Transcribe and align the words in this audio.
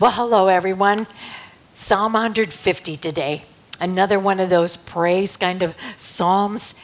Well, 0.00 0.12
hello, 0.12 0.48
everyone. 0.48 1.06
Psalm 1.74 2.14
150 2.14 2.96
today. 2.96 3.42
Another 3.78 4.18
one 4.18 4.40
of 4.40 4.48
those 4.48 4.74
praise 4.74 5.36
kind 5.36 5.62
of 5.62 5.76
psalms 5.98 6.82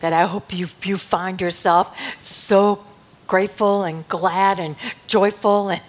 that 0.00 0.14
I 0.14 0.22
hope 0.22 0.54
you, 0.54 0.68
you 0.84 0.96
find 0.96 1.38
yourself 1.38 1.94
so 2.22 2.82
grateful 3.26 3.84
and 3.84 4.08
glad 4.08 4.58
and 4.58 4.76
joyful. 5.06 5.68
And 5.68 5.82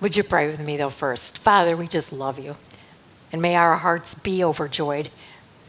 would 0.00 0.16
you 0.16 0.24
pray 0.24 0.48
with 0.48 0.60
me, 0.60 0.78
though, 0.78 0.90
first? 0.90 1.38
Father, 1.38 1.76
we 1.76 1.86
just 1.86 2.12
love 2.12 2.36
you. 2.40 2.56
And 3.30 3.40
may 3.40 3.54
our 3.54 3.76
hearts 3.76 4.16
be 4.16 4.42
overjoyed 4.42 5.10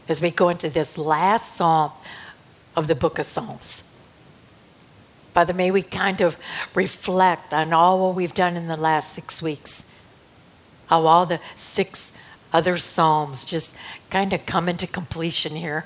as 0.08 0.20
we 0.20 0.32
go 0.32 0.48
into 0.48 0.68
this 0.68 0.98
last 0.98 1.54
psalm 1.54 1.92
of 2.74 2.88
the 2.88 2.96
book 2.96 3.20
of 3.20 3.26
Psalms. 3.26 3.95
Father, 5.36 5.52
may 5.52 5.70
we 5.70 5.82
kind 5.82 6.22
of 6.22 6.38
reflect 6.74 7.52
on 7.52 7.74
all 7.74 8.00
what 8.00 8.14
we've 8.14 8.32
done 8.32 8.56
in 8.56 8.68
the 8.68 8.76
last 8.76 9.12
six 9.12 9.42
weeks, 9.42 9.94
how 10.86 11.06
all 11.06 11.26
the 11.26 11.40
six 11.54 12.18
other 12.54 12.78
Psalms 12.78 13.44
just 13.44 13.76
kind 14.08 14.32
of 14.32 14.46
come 14.46 14.66
into 14.66 14.86
completion 14.86 15.54
here. 15.54 15.84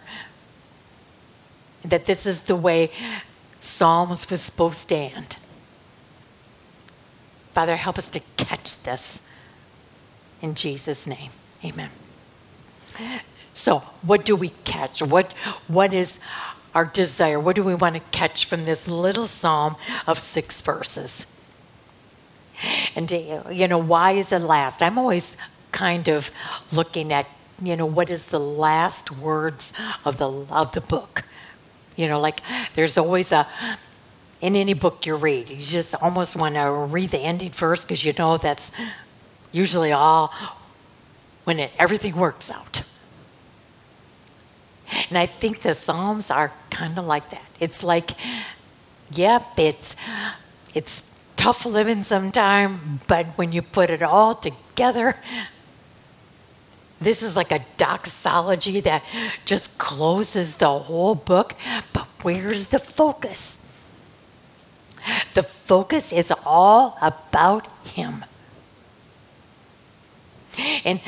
That 1.85 2.07
this 2.07 2.27
is 2.27 2.45
the 2.45 2.55
way 2.55 2.93
Psalms 3.59 4.31
was 4.31 4.41
supposed 4.41 4.89
to 4.91 4.97
end. 4.97 5.35
Father, 7.53 7.75
help 7.75 7.99
us 7.99 8.09
to 8.11 8.21
catch 8.37 8.85
this 8.85 9.37
in 10.41 10.55
Jesus' 10.55 11.09
name. 11.09 11.33
Amen. 11.65 11.91
So, 13.53 13.81
what 14.03 14.25
do 14.25 14.37
we 14.37 14.51
catch? 14.63 15.03
What, 15.03 15.33
what 15.67 15.93
is 15.93 16.25
our 16.75 16.85
desire? 16.85 17.39
What 17.41 17.57
do 17.57 17.63
we 17.63 17.75
want 17.75 17.97
to 17.97 18.01
catch 18.11 18.45
from 18.45 18.65
this 18.65 18.89
little 18.89 19.27
psalm 19.27 19.77
of 20.07 20.19
six 20.19 20.61
verses? 20.61 21.37
And, 22.95 23.11
you 23.51 23.69
know, 23.69 23.79
why 23.79 24.13
is 24.13 24.33
it 24.33 24.41
last? 24.41 24.83
I'm 24.83 24.99
always 24.99 25.37
kind 25.73 26.09
of 26.09 26.31
looking 26.73 27.13
at, 27.13 27.27
you 27.63 27.77
know, 27.77 27.87
what 27.87 28.11
is 28.11 28.29
the 28.29 28.41
last 28.41 29.11
words 29.11 29.73
of 30.05 30.19
the, 30.19 30.31
of 30.51 30.73
the 30.73 30.81
book? 30.81 31.25
You 31.97 32.09
know, 32.09 32.21
like 32.21 32.41
there's 32.75 32.99
always 32.99 33.33
a, 33.33 33.47
in 34.41 34.57
any 34.57 34.75
book 34.75 35.07
you 35.07 35.17
read, 35.17 35.51
you 35.51 35.57
just 35.57 35.95
almost 36.03 36.37
want 36.37 36.55
to 36.55 36.71
read 36.71 37.11
the 37.11 37.19
ending 37.19 37.51
first 37.51 37.87
because 37.87 38.05
you 38.05 38.13
know 38.19 38.39
that's 38.39 38.79
usually 39.53 39.93
all 39.93 40.33
when 41.45 41.59
it, 41.59 41.73
everything 41.79 42.17
works 42.17 42.51
out. 42.51 42.90
And 45.09 45.19
I 45.19 45.27
think 45.27 45.61
the 45.61 45.75
Psalms 45.75 46.31
are 46.31 46.53
kind 46.71 46.99
of 46.99 47.05
like 47.05 47.31
that. 47.31 47.45
It's 47.61 47.85
like, 47.85 48.11
yep, 49.13 49.45
it's 49.57 50.01
it's 50.75 51.19
tough 51.37 51.65
living 51.65 52.03
sometime, 52.03 53.01
but 53.09 53.27
when 53.37 53.53
you 53.53 53.63
put 53.63 53.91
it 53.91 54.03
all 54.03 54.35
together, 54.35 55.17
this 57.01 57.23
is 57.23 57.35
like 57.35 57.51
a 57.51 57.65
doxology 57.79 58.81
that 58.81 59.03
just 59.47 59.79
closes 59.79 60.59
the 60.59 60.79
whole 60.79 61.15
book. 61.15 61.55
But 61.93 62.07
where's 62.23 62.69
the 62.71 62.79
focus? 62.79 63.67
The 65.33 65.43
focus 65.43 66.13
is 66.13 66.33
all 66.45 66.99
about 67.01 67.67
Him. 67.85 68.25
And 70.85 71.01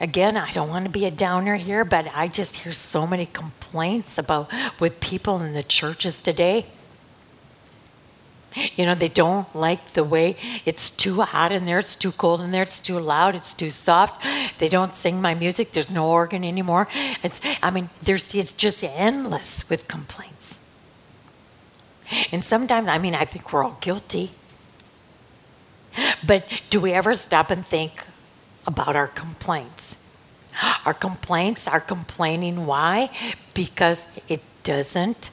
again, 0.00 0.36
I 0.36 0.50
don't 0.52 0.68
want 0.68 0.84
to 0.84 0.90
be 0.90 1.04
a 1.04 1.10
downer 1.10 1.56
here, 1.56 1.84
but 1.84 2.08
I 2.14 2.28
just 2.28 2.62
hear 2.62 2.72
so 2.72 3.06
many 3.06 3.26
complaints 3.26 4.18
about 4.18 4.50
with 4.80 5.00
people 5.00 5.40
in 5.40 5.54
the 5.54 5.62
churches 5.62 6.20
today. 6.20 6.66
You 8.76 8.86
know, 8.86 8.94
they 8.94 9.08
don't 9.08 9.54
like 9.54 9.92
the 9.92 10.02
way 10.02 10.36
it's 10.64 10.90
too 10.90 11.20
hot 11.20 11.52
in 11.52 11.64
there, 11.66 11.78
it's 11.78 11.94
too 11.94 12.10
cold 12.10 12.40
in 12.40 12.50
there, 12.50 12.62
it's 12.62 12.80
too 12.80 12.98
loud, 12.98 13.34
it's 13.34 13.52
too 13.54 13.70
soft. 13.70 14.24
They 14.58 14.68
don't 14.68 14.96
sing 14.96 15.20
my 15.20 15.34
music, 15.34 15.72
there's 15.72 15.92
no 15.92 16.08
organ 16.08 16.44
anymore. 16.44 16.88
It's 17.22 17.40
I 17.62 17.70
mean, 17.70 17.90
there's 18.02 18.34
it's 18.34 18.52
just 18.54 18.82
endless 18.82 19.68
with 19.68 19.86
complaints. 19.86 20.74
And 22.32 22.42
sometimes, 22.42 22.88
I 22.88 22.98
mean, 22.98 23.14
I 23.14 23.26
think 23.26 23.52
we're 23.52 23.62
all 23.62 23.76
guilty. 23.80 24.30
But 26.26 26.46
do 26.70 26.80
we 26.80 26.92
ever 26.92 27.14
stop 27.14 27.50
and 27.50 27.66
think, 27.66 28.04
about 28.68 28.94
our 28.94 29.08
complaints. 29.08 30.16
Our 30.84 30.94
complaints 30.94 31.66
are 31.66 31.80
complaining 31.80 32.66
why? 32.66 33.10
Because 33.54 34.20
it 34.28 34.42
doesn't 34.62 35.30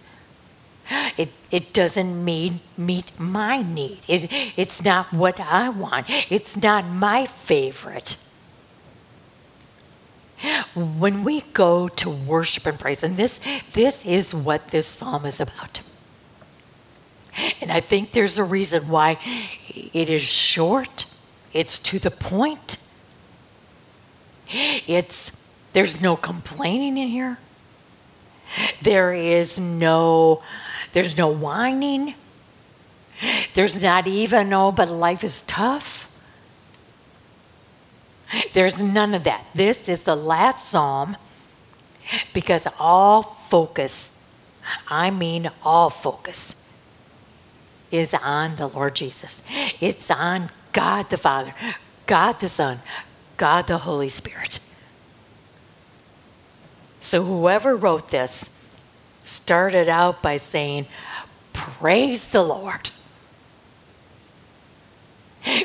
it, 1.17 1.31
it 1.51 1.73
doesn't 1.73 2.23
meet, 2.23 2.53
meet 2.77 3.19
my 3.19 3.61
need. 3.61 3.99
It, 4.07 4.29
it's 4.55 4.85
not 4.85 5.11
what 5.11 5.39
I 5.39 5.69
want. 5.69 6.05
It's 6.29 6.61
not 6.61 6.85
my 6.87 7.25
favorite. 7.25 8.21
When 10.75 11.23
we 11.23 11.41
go 11.53 11.87
to 11.87 12.09
worship 12.09 12.65
and 12.67 12.79
praise, 12.79 13.03
and 13.03 13.17
this, 13.17 13.43
this 13.73 14.05
is 14.05 14.35
what 14.35 14.67
this 14.67 14.85
psalm 14.85 15.25
is 15.25 15.39
about. 15.39 15.81
And 17.61 17.71
I 17.71 17.79
think 17.79 18.11
there's 18.11 18.37
a 18.37 18.43
reason 18.43 18.83
why 18.87 19.17
it 19.69 20.09
is 20.09 20.23
short, 20.23 21.09
it's 21.51 21.81
to 21.83 21.99
the 21.99 22.11
point, 22.11 22.74
it's 24.47 25.53
there's 25.73 26.01
no 26.01 26.15
complaining 26.15 26.97
in 26.97 27.07
here. 27.07 27.37
There 28.81 29.13
is 29.13 29.59
no 29.59 30.41
there's 30.93 31.17
no 31.17 31.27
whining. 31.27 32.15
There's 33.53 33.81
not 33.81 34.07
even 34.07 34.53
oh 34.53 34.71
but 34.71 34.89
life 34.89 35.23
is 35.23 35.41
tough. 35.45 36.11
There's 38.53 38.81
none 38.81 39.13
of 39.13 39.23
that. 39.23 39.45
This 39.53 39.87
is 39.87 40.03
the 40.03 40.15
last 40.15 40.69
psalm 40.69 41.17
because 42.33 42.67
all 42.79 43.23
focus, 43.23 44.23
I 44.87 45.11
mean 45.11 45.49
all 45.63 45.89
focus, 45.89 46.63
is 47.91 48.13
on 48.13 48.55
the 48.55 48.67
Lord 48.67 48.95
Jesus. 48.95 49.43
It's 49.79 50.11
on 50.11 50.49
God 50.71 51.09
the 51.09 51.17
Father, 51.17 51.53
God 52.07 52.39
the 52.39 52.49
Son, 52.49 52.79
God 53.37 53.67
the 53.67 53.79
Holy 53.79 54.09
Spirit. 54.09 54.59
So 56.99 57.23
whoever 57.23 57.75
wrote 57.75 58.09
this 58.09 58.67
started 59.23 59.89
out 59.89 60.21
by 60.21 60.37
saying, 60.37 60.87
Praise 61.53 62.31
the 62.31 62.43
Lord. 62.43 62.89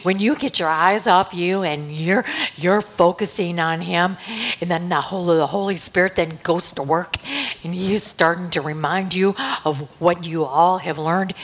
When 0.03 0.19
you 0.19 0.37
get 0.37 0.59
your 0.59 0.69
eyes 0.69 1.07
off 1.07 1.33
you 1.33 1.63
and 1.63 1.91
you're 1.91 2.25
you're 2.57 2.83
focusing 2.83 3.59
on 3.59 3.81
him, 3.81 4.19
and 4.61 4.71
then 4.71 4.89
the 4.89 5.01
Holy, 5.01 5.39
the 5.39 5.47
Holy 5.47 5.77
Spirit 5.77 6.17
then 6.17 6.39
goes 6.43 6.71
to 6.73 6.83
work 6.83 7.17
and 7.65 7.75
he's 7.75 8.03
starting 8.03 8.51
to 8.51 8.61
remind 8.61 9.15
you 9.15 9.35
of 9.65 10.01
what 10.01 10.27
you 10.27 10.45
all 10.45 10.79
have 10.79 10.99
learned 10.99 11.35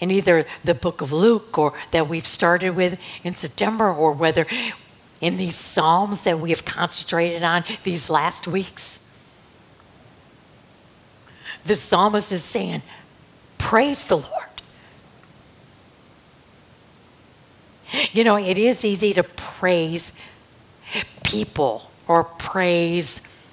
in 0.00 0.10
either 0.10 0.46
the 0.64 0.74
book 0.74 1.00
of 1.00 1.12
Luke 1.12 1.58
or 1.58 1.74
that 1.90 2.08
we've 2.08 2.26
started 2.26 2.70
with 2.70 3.00
in 3.24 3.34
September 3.34 3.92
or 3.92 4.12
whether 4.12 4.46
in 5.20 5.36
these 5.36 5.56
Psalms 5.56 6.22
that 6.22 6.38
we 6.38 6.50
have 6.50 6.64
concentrated 6.64 7.42
on 7.42 7.64
these 7.84 8.08
last 8.08 8.46
weeks. 8.46 9.04
The 11.64 11.74
psalmist 11.76 12.32
is 12.32 12.44
saying, 12.44 12.82
Praise 13.58 14.06
the 14.06 14.16
Lord. 14.16 14.48
You 18.12 18.24
know, 18.24 18.36
it 18.36 18.58
is 18.58 18.84
easy 18.84 19.12
to 19.14 19.22
praise 19.22 20.20
people 21.24 21.90
or 22.06 22.24
praise, 22.24 23.52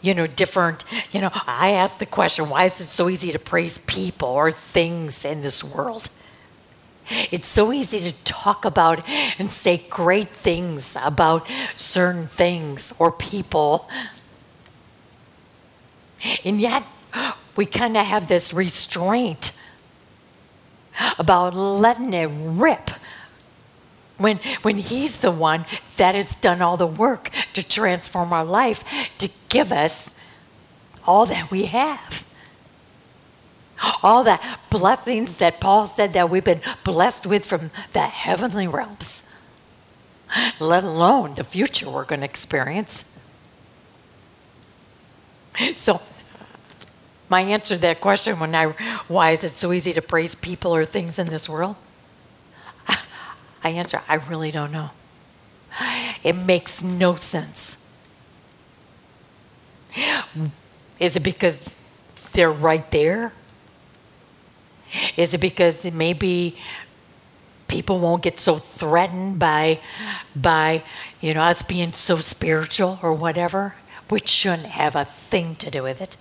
you 0.00 0.14
know, 0.14 0.26
different. 0.26 0.84
You 1.12 1.20
know, 1.20 1.30
I 1.46 1.72
ask 1.72 1.98
the 1.98 2.06
question 2.06 2.48
why 2.48 2.64
is 2.64 2.80
it 2.80 2.84
so 2.84 3.08
easy 3.08 3.32
to 3.32 3.38
praise 3.38 3.78
people 3.78 4.28
or 4.28 4.50
things 4.50 5.24
in 5.24 5.42
this 5.42 5.62
world? 5.62 6.08
It's 7.08 7.48
so 7.48 7.72
easy 7.72 8.00
to 8.00 8.24
talk 8.24 8.64
about 8.64 9.02
and 9.38 9.50
say 9.50 9.82
great 9.88 10.28
things 10.28 10.96
about 11.02 11.48
certain 11.76 12.26
things 12.26 12.94
or 12.98 13.12
people. 13.12 13.88
And 16.44 16.60
yet, 16.60 16.84
we 17.56 17.66
kind 17.66 17.96
of 17.96 18.06
have 18.06 18.28
this 18.28 18.52
restraint 18.52 19.60
about 21.18 21.54
letting 21.54 22.12
it 22.12 22.30
rip 22.32 22.90
when, 24.18 24.38
when 24.62 24.78
He's 24.78 25.20
the 25.20 25.30
one 25.30 25.66
that 25.98 26.14
has 26.14 26.34
done 26.34 26.62
all 26.62 26.76
the 26.76 26.86
work 26.86 27.30
to 27.52 27.66
transform 27.66 28.32
our 28.32 28.44
life, 28.44 28.84
to 29.18 29.30
give 29.48 29.72
us 29.72 30.18
all 31.06 31.26
that 31.26 31.50
we 31.50 31.66
have 31.66 32.25
all 34.06 34.22
the 34.22 34.38
blessings 34.70 35.38
that 35.38 35.60
Paul 35.60 35.88
said 35.88 36.12
that 36.12 36.30
we've 36.30 36.44
been 36.44 36.60
blessed 36.84 37.26
with 37.26 37.44
from 37.44 37.72
the 37.92 38.02
heavenly 38.02 38.68
realms, 38.68 39.34
let 40.60 40.84
alone 40.84 41.34
the 41.34 41.42
future 41.42 41.90
we're 41.90 42.04
going 42.04 42.20
to 42.20 42.24
experience. 42.24 43.28
So, 45.74 46.00
my 47.28 47.40
answer 47.40 47.74
to 47.74 47.80
that 47.80 48.00
question 48.00 48.38
when 48.38 48.54
I 48.54 48.66
why 49.08 49.32
is 49.32 49.42
it 49.42 49.56
so 49.56 49.72
easy 49.72 49.92
to 49.94 50.02
praise 50.02 50.36
people 50.36 50.72
or 50.72 50.84
things 50.84 51.18
in 51.18 51.26
this 51.26 51.48
world? 51.48 51.74
I 53.64 53.70
answer, 53.70 54.00
I 54.08 54.14
really 54.14 54.52
don't 54.52 54.70
know. 54.70 54.90
It 56.22 56.36
makes 56.36 56.84
no 56.84 57.16
sense. 57.16 57.92
Is 61.00 61.16
it 61.16 61.24
because 61.24 61.64
they're 62.32 62.52
right 62.52 62.88
there? 62.92 63.32
Is 65.16 65.34
it 65.34 65.40
because 65.40 65.84
maybe 65.92 66.56
people 67.68 67.98
won't 67.98 68.22
get 68.22 68.38
so 68.38 68.56
threatened 68.56 69.38
by 69.38 69.80
by 70.34 70.82
you 71.20 71.34
know 71.34 71.42
us 71.42 71.62
being 71.62 71.92
so 71.92 72.16
spiritual 72.18 72.98
or 73.02 73.12
whatever, 73.12 73.74
which 74.08 74.28
shouldn't 74.28 74.68
have 74.68 74.94
a 74.94 75.04
thing 75.04 75.56
to 75.56 75.70
do 75.70 75.82
with 75.82 76.00
it. 76.00 76.16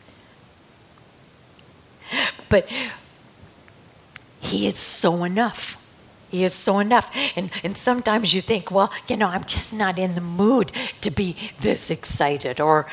But 2.49 2.67
he 4.39 4.67
is 4.67 4.77
so 4.77 5.23
enough. 5.23 5.81
He 6.29 6.43
is 6.43 6.53
so 6.53 6.79
enough. 6.79 7.11
And, 7.35 7.49
and 7.63 7.75
sometimes 7.75 8.33
you 8.33 8.41
think, 8.41 8.69
well, 8.69 8.91
you 9.07 9.17
know, 9.17 9.27
I'm 9.27 9.43
just 9.43 9.73
not 9.73 9.97
in 9.97 10.15
the 10.15 10.21
mood 10.21 10.71
to 11.01 11.11
be 11.11 11.35
this 11.61 11.89
excited, 11.89 12.59
or 12.59 12.87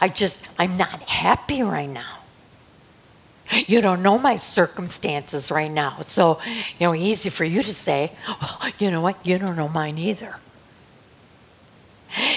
I 0.00 0.08
just, 0.08 0.48
I'm 0.58 0.76
not 0.76 1.02
happy 1.02 1.62
right 1.62 1.88
now. 1.88 2.15
You 3.66 3.80
don't 3.80 4.02
know 4.02 4.18
my 4.18 4.36
circumstances 4.36 5.50
right 5.50 5.70
now. 5.70 5.98
So, 6.06 6.40
you 6.78 6.86
know, 6.86 6.94
easy 6.94 7.30
for 7.30 7.44
you 7.44 7.62
to 7.62 7.72
say, 7.72 8.12
well, 8.40 8.72
you 8.78 8.90
know 8.90 9.00
what? 9.00 9.24
You 9.24 9.38
don't 9.38 9.56
know 9.56 9.68
mine 9.68 9.98
either. 9.98 10.36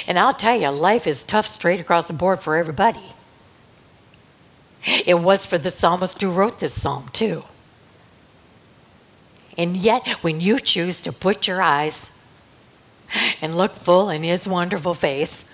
And 0.07 0.19
I'll 0.19 0.33
tell 0.33 0.59
you, 0.59 0.69
life 0.69 1.07
is 1.07 1.23
tough 1.23 1.47
straight 1.47 1.79
across 1.79 2.07
the 2.07 2.13
board 2.13 2.41
for 2.41 2.57
everybody. 2.57 3.13
It 5.05 5.19
was 5.19 5.45
for 5.45 5.57
the 5.57 5.69
psalmist 5.69 6.21
who 6.21 6.31
wrote 6.31 6.59
this 6.59 6.79
psalm, 6.79 7.09
too. 7.11 7.43
And 9.57 9.75
yet, 9.75 10.07
when 10.21 10.39
you 10.39 10.59
choose 10.59 11.01
to 11.01 11.11
put 11.11 11.47
your 11.47 11.61
eyes 11.61 12.25
and 13.41 13.57
look 13.57 13.75
full 13.75 14.09
in 14.09 14.23
his 14.23 14.47
wonderful 14.47 14.93
face, 14.93 15.53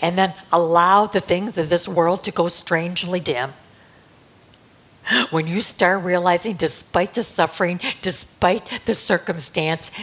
and 0.00 0.16
then 0.16 0.34
allow 0.52 1.06
the 1.06 1.20
things 1.20 1.58
of 1.58 1.68
this 1.68 1.88
world 1.88 2.24
to 2.24 2.30
go 2.30 2.48
strangely 2.48 3.20
dim, 3.20 3.50
when 5.30 5.46
you 5.46 5.60
start 5.60 6.04
realizing, 6.04 6.56
despite 6.56 7.14
the 7.14 7.22
suffering, 7.22 7.80
despite 8.00 8.82
the 8.84 8.94
circumstance, 8.94 9.96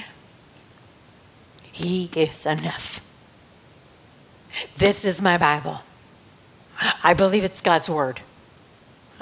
He 1.71 2.09
is 2.15 2.45
enough. 2.45 3.05
This 4.77 5.05
is 5.05 5.21
my 5.21 5.37
Bible. 5.37 5.81
I 7.03 7.13
believe 7.13 7.43
it's 7.43 7.61
God's 7.61 7.89
Word. 7.89 8.21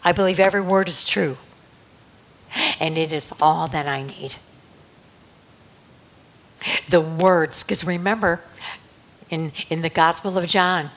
I 0.03 0.11
believe 0.11 0.39
every 0.39 0.61
word 0.61 0.87
is 0.87 1.03
true. 1.03 1.37
And 2.79 2.97
it 2.97 3.11
is 3.11 3.33
all 3.41 3.67
that 3.67 3.87
I 3.87 4.03
need. 4.03 4.35
The 6.89 7.01
words, 7.01 7.63
because 7.63 7.83
remember 7.83 8.41
in, 9.29 9.51
in 9.69 9.81
the 9.81 9.89
Gospel 9.89 10.37
of 10.37 10.47
John 10.47 10.91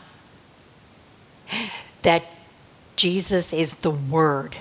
that 2.02 2.24
Jesus 2.96 3.52
is 3.52 3.78
the 3.78 3.90
Word. 3.90 4.56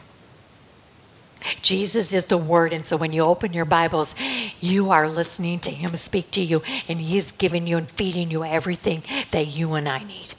Jesus 1.62 2.14
is 2.14 2.26
the 2.26 2.38
Word. 2.38 2.74
And 2.74 2.86
so 2.86 2.98
when 2.98 3.14
you 3.14 3.24
open 3.24 3.54
your 3.54 3.66
Bibles, 3.66 4.16
you 4.60 4.92
are 4.92 5.08
listening 5.08 5.60
to 5.60 5.72
Him 5.72 5.96
speak 5.96 6.32
to 6.32 6.42
you, 6.42 6.62
and 6.88 7.00
He's 7.00 7.32
giving 7.32 7.68
you 7.68 7.78
and 7.78 7.90
feeding 7.90 8.32
you 8.32 8.44
everything 8.44 9.04
that 9.32 9.48
you 9.48 9.74
and 9.76 9.88
I 9.88 10.04
need. 10.04 10.34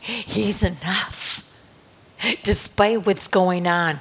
He's 0.00 0.62
enough. 0.62 1.44
Despite 2.42 3.06
what's 3.06 3.28
going 3.28 3.66
on, 3.66 4.00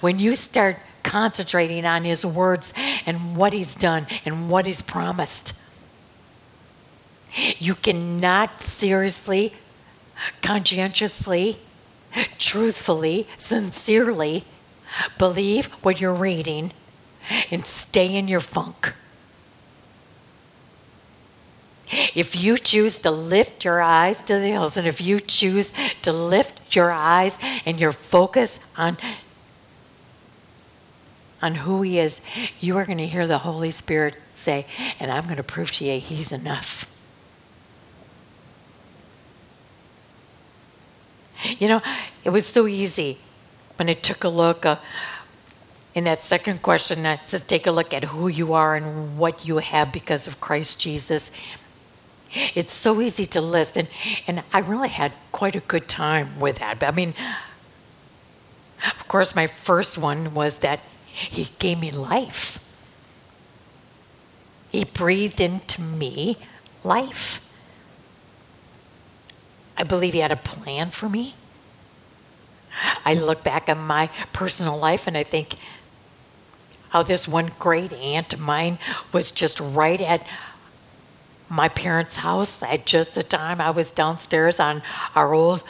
when 0.00 0.18
you 0.18 0.36
start 0.36 0.76
concentrating 1.02 1.86
on 1.86 2.04
His 2.04 2.26
words 2.26 2.74
and 3.06 3.36
what 3.36 3.52
He's 3.52 3.74
done 3.74 4.06
and 4.24 4.50
what 4.50 4.66
He's 4.66 4.82
promised, 4.82 5.62
you 7.58 7.74
cannot 7.74 8.60
seriously, 8.60 9.52
conscientiously, 10.42 11.58
truthfully, 12.38 13.26
sincerely 13.36 14.44
believe 15.18 15.66
what 15.84 16.00
you're 16.00 16.14
reading 16.14 16.72
and 17.50 17.64
stay 17.64 18.14
in 18.14 18.28
your 18.28 18.40
funk. 18.40 18.94
If 21.88 22.34
you 22.34 22.58
choose 22.58 22.98
to 23.00 23.10
lift 23.10 23.64
your 23.64 23.80
eyes 23.80 24.18
to 24.24 24.38
the 24.38 24.48
hills, 24.48 24.76
and 24.76 24.86
if 24.86 25.00
you 25.00 25.20
choose 25.20 25.72
to 26.02 26.12
lift 26.12 26.74
your 26.74 26.90
eyes 26.90 27.38
and 27.64 27.78
your 27.78 27.92
focus 27.92 28.72
on, 28.76 28.96
on 31.40 31.56
who 31.56 31.82
He 31.82 31.98
is, 31.98 32.26
you 32.60 32.76
are 32.76 32.84
going 32.84 32.98
to 32.98 33.06
hear 33.06 33.26
the 33.26 33.38
Holy 33.38 33.70
Spirit 33.70 34.16
say, 34.34 34.66
And 34.98 35.10
I'm 35.12 35.24
going 35.24 35.36
to 35.36 35.44
prove 35.44 35.70
to 35.72 35.84
you 35.84 36.00
He's 36.00 36.32
enough. 36.32 36.95
You 41.58 41.68
know, 41.68 41.82
it 42.24 42.30
was 42.30 42.46
so 42.46 42.66
easy 42.66 43.18
when 43.76 43.88
I 43.88 43.94
took 43.94 44.24
a 44.24 44.28
look 44.28 44.66
uh, 44.66 44.76
in 45.94 46.04
that 46.04 46.20
second 46.20 46.62
question 46.62 47.02
that 47.02 47.28
says, 47.28 47.42
Take 47.42 47.66
a 47.66 47.70
look 47.70 47.94
at 47.94 48.04
who 48.04 48.28
you 48.28 48.52
are 48.52 48.74
and 48.74 49.18
what 49.18 49.46
you 49.46 49.58
have 49.58 49.92
because 49.92 50.26
of 50.26 50.40
Christ 50.40 50.80
Jesus. 50.80 51.30
It's 52.54 52.72
so 52.72 53.00
easy 53.00 53.24
to 53.26 53.40
list, 53.40 53.76
and, 53.76 53.88
and 54.26 54.42
I 54.52 54.58
really 54.58 54.88
had 54.88 55.12
quite 55.32 55.56
a 55.56 55.60
good 55.60 55.88
time 55.88 56.38
with 56.40 56.58
that. 56.58 56.82
I 56.82 56.90
mean, 56.90 57.14
of 58.84 59.08
course, 59.08 59.34
my 59.34 59.46
first 59.46 59.96
one 59.96 60.34
was 60.34 60.58
that 60.58 60.80
He 61.06 61.48
gave 61.58 61.80
me 61.80 61.90
life. 61.90 62.62
He 64.70 64.84
breathed 64.84 65.40
into 65.40 65.80
me 65.80 66.36
life. 66.84 67.45
I 69.76 69.84
believe 69.84 70.12
He 70.12 70.20
had 70.20 70.32
a 70.32 70.36
plan 70.36 70.90
for 70.90 71.08
me. 71.08 71.34
I 73.04 73.14
look 73.14 73.42
back 73.42 73.68
on 73.68 73.78
my 73.78 74.08
personal 74.32 74.76
life 74.76 75.06
and 75.06 75.16
I 75.16 75.22
think 75.22 75.54
how 76.90 77.02
this 77.02 77.26
one 77.28 77.50
great 77.58 77.92
aunt 77.92 78.32
of 78.32 78.40
mine 78.40 78.78
was 79.12 79.30
just 79.30 79.60
right 79.60 80.00
at 80.00 80.26
my 81.48 81.68
parents' 81.68 82.18
house 82.18 82.62
at 82.62 82.86
just 82.86 83.14
the 83.14 83.22
time 83.22 83.60
I 83.60 83.70
was 83.70 83.92
downstairs 83.92 84.58
on 84.58 84.82
our 85.14 85.32
old 85.32 85.62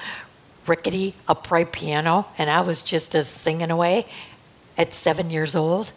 rickety 0.67 1.15
upright 1.29 1.73
piano, 1.73 2.27
and 2.39 2.51
I 2.51 2.61
was 2.61 2.83
just 2.83 3.15
a 3.15 3.25
singing 3.25 3.71
away 3.71 4.07
at 4.77 4.95
seven 4.95 5.31
years 5.31 5.55
old. 5.55 5.93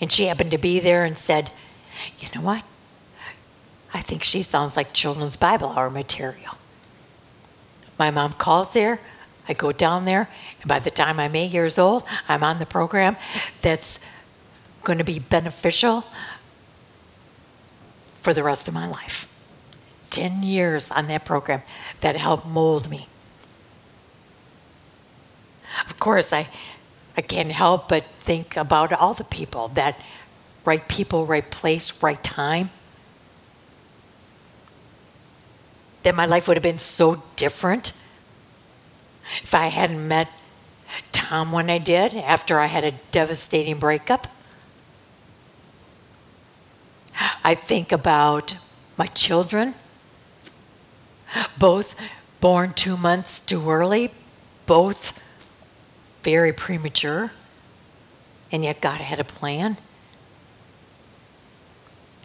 And 0.00 0.12
she 0.12 0.24
happened 0.24 0.50
to 0.50 0.58
be 0.58 0.80
there 0.80 1.04
and 1.04 1.16
said, 1.16 1.50
You 2.18 2.28
know 2.34 2.42
what? 2.42 2.64
I 3.96 4.02
think 4.02 4.24
she 4.24 4.42
sounds 4.42 4.76
like 4.76 4.92
children's 4.92 5.38
Bible 5.38 5.70
hour 5.70 5.88
material. 5.88 6.58
My 7.98 8.10
mom 8.10 8.34
calls 8.34 8.74
there. 8.74 9.00
I 9.48 9.54
go 9.54 9.72
down 9.72 10.04
there, 10.04 10.28
and 10.60 10.68
by 10.68 10.80
the 10.80 10.90
time 10.90 11.18
I'm 11.18 11.34
eight 11.34 11.50
years 11.50 11.78
old, 11.78 12.04
I'm 12.28 12.44
on 12.44 12.58
the 12.58 12.66
program 12.66 13.16
that's 13.62 14.06
going 14.82 14.98
to 14.98 15.04
be 15.04 15.18
beneficial 15.18 16.04
for 18.20 18.34
the 18.34 18.42
rest 18.42 18.68
of 18.68 18.74
my 18.74 18.86
life. 18.86 19.32
10 20.10 20.42
years 20.42 20.90
on 20.90 21.06
that 21.06 21.24
program 21.24 21.62
that 22.02 22.16
helped 22.16 22.44
mold 22.46 22.90
me. 22.90 23.06
Of 25.86 25.98
course, 25.98 26.34
I, 26.34 26.48
I 27.16 27.22
can't 27.22 27.50
help 27.50 27.88
but 27.88 28.04
think 28.20 28.58
about 28.58 28.92
all 28.92 29.14
the 29.14 29.24
people 29.24 29.68
that 29.68 29.98
right 30.66 30.86
people, 30.86 31.24
right 31.24 31.50
place, 31.50 32.02
right 32.02 32.22
time. 32.22 32.68
That 36.06 36.14
my 36.14 36.26
life 36.26 36.46
would 36.46 36.56
have 36.56 36.62
been 36.62 36.78
so 36.78 37.20
different 37.34 37.88
if 39.42 39.52
I 39.56 39.66
hadn't 39.66 40.06
met 40.06 40.30
Tom 41.10 41.50
when 41.50 41.68
I 41.68 41.78
did 41.78 42.14
after 42.14 42.60
I 42.60 42.66
had 42.66 42.84
a 42.84 42.92
devastating 43.10 43.80
breakup. 43.80 44.28
I 47.42 47.56
think 47.56 47.90
about 47.90 48.54
my 48.96 49.06
children, 49.06 49.74
both 51.58 52.00
born 52.40 52.72
two 52.74 52.96
months 52.96 53.40
too 53.40 53.68
early, 53.68 54.12
both 54.66 55.20
very 56.22 56.52
premature, 56.52 57.32
and 58.52 58.62
yet 58.62 58.80
God 58.80 59.00
had 59.00 59.18
a 59.18 59.24
plan. 59.24 59.76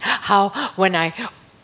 How 0.02 0.50
when 0.76 0.96
I 0.96 1.16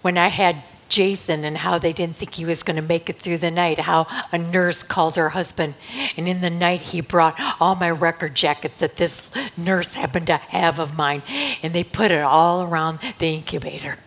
when 0.01 0.17
I 0.17 0.29
had 0.29 0.63
Jason 0.89 1.43
and 1.43 1.57
how 1.57 1.77
they 1.77 1.93
didn't 1.93 2.15
think 2.15 2.35
he 2.35 2.45
was 2.45 2.63
going 2.63 2.75
to 2.75 2.81
make 2.81 3.09
it 3.09 3.19
through 3.19 3.37
the 3.37 3.51
night, 3.51 3.79
how 3.79 4.07
a 4.31 4.37
nurse 4.37 4.83
called 4.83 5.15
her 5.15 5.29
husband, 5.29 5.75
and 6.15 6.27
in 6.27 6.41
the 6.41 6.49
night 6.49 6.81
he 6.81 7.01
brought 7.01 7.35
all 7.59 7.75
my 7.75 7.89
record 7.89 8.35
jackets 8.35 8.79
that 8.79 8.97
this 8.97 9.33
nurse 9.57 9.95
happened 9.95 10.27
to 10.27 10.37
have 10.37 10.79
of 10.79 10.97
mine, 10.97 11.21
and 11.61 11.73
they 11.73 11.83
put 11.83 12.11
it 12.11 12.21
all 12.21 12.63
around 12.63 12.99
the 13.19 13.35
incubator 13.35 13.97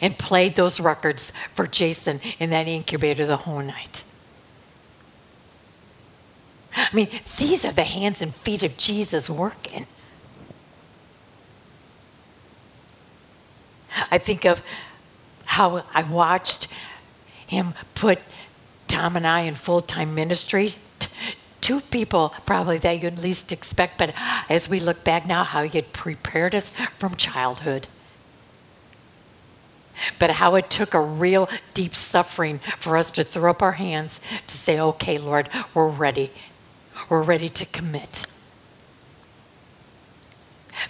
and 0.00 0.18
played 0.18 0.54
those 0.54 0.80
records 0.80 1.30
for 1.54 1.66
Jason 1.66 2.20
in 2.38 2.50
that 2.50 2.68
incubator 2.68 3.26
the 3.26 3.38
whole 3.38 3.60
night. 3.60 4.04
I 6.74 6.88
mean, 6.92 7.08
these 7.36 7.64
are 7.64 7.72
the 7.72 7.84
hands 7.84 8.22
and 8.22 8.34
feet 8.34 8.62
of 8.62 8.76
Jesus 8.76 9.28
working. 9.28 9.86
I 14.10 14.18
think 14.18 14.44
of 14.44 14.62
how 15.52 15.82
I 15.92 16.02
watched 16.02 16.72
him 17.46 17.74
put 17.94 18.18
Tom 18.88 19.16
and 19.16 19.26
I 19.26 19.40
in 19.40 19.54
full 19.54 19.82
time 19.82 20.14
ministry. 20.14 20.76
Two 21.60 21.82
people 21.82 22.34
probably 22.46 22.78
that 22.78 23.02
you'd 23.02 23.18
least 23.18 23.52
expect, 23.52 23.98
but 23.98 24.14
as 24.48 24.70
we 24.70 24.80
look 24.80 25.04
back 25.04 25.26
now, 25.26 25.44
how 25.44 25.62
he 25.62 25.78
had 25.78 25.92
prepared 25.92 26.54
us 26.54 26.74
from 26.98 27.16
childhood. 27.16 27.86
But 30.18 30.30
how 30.30 30.54
it 30.54 30.70
took 30.70 30.94
a 30.94 31.00
real 31.00 31.50
deep 31.74 31.94
suffering 31.94 32.58
for 32.78 32.96
us 32.96 33.10
to 33.12 33.22
throw 33.22 33.50
up 33.50 33.62
our 33.62 33.72
hands 33.72 34.24
to 34.46 34.56
say, 34.56 34.80
okay, 34.80 35.18
Lord, 35.18 35.50
we're 35.74 35.88
ready. 35.88 36.30
We're 37.10 37.22
ready 37.22 37.50
to 37.50 37.66
commit 37.66 38.24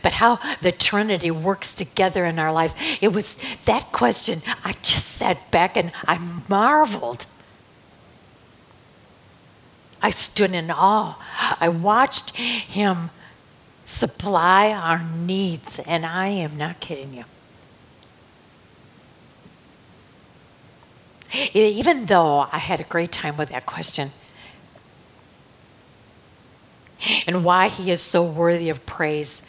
but 0.02 0.14
how 0.14 0.38
the 0.60 0.72
Trinity 0.72 1.30
works 1.30 1.74
together 1.74 2.24
in 2.24 2.38
our 2.38 2.52
lives. 2.52 2.74
It 3.00 3.12
was 3.12 3.42
that 3.64 3.92
question 3.92 4.40
I 4.64 4.72
just 4.82 5.08
sat 5.08 5.50
back 5.50 5.76
and 5.76 5.92
I 6.06 6.18
marveled. 6.48 7.26
I 10.00 10.10
stood 10.10 10.52
in 10.52 10.70
awe. 10.70 11.16
I 11.60 11.68
watched 11.68 12.36
him 12.36 13.10
supply 13.84 14.72
our 14.72 15.02
needs, 15.02 15.78
and 15.80 16.04
I 16.06 16.28
am 16.28 16.56
not 16.56 16.80
kidding 16.80 17.14
you. 17.14 17.24
Even 21.54 22.06
though 22.06 22.48
I 22.52 22.58
had 22.58 22.80
a 22.80 22.84
great 22.84 23.12
time 23.12 23.36
with 23.36 23.50
that 23.50 23.64
question, 23.64 24.10
and 27.26 27.44
why 27.44 27.68
he 27.68 27.90
is 27.90 28.02
so 28.02 28.22
worthy 28.22 28.68
of 28.68 28.84
praise, 28.86 29.48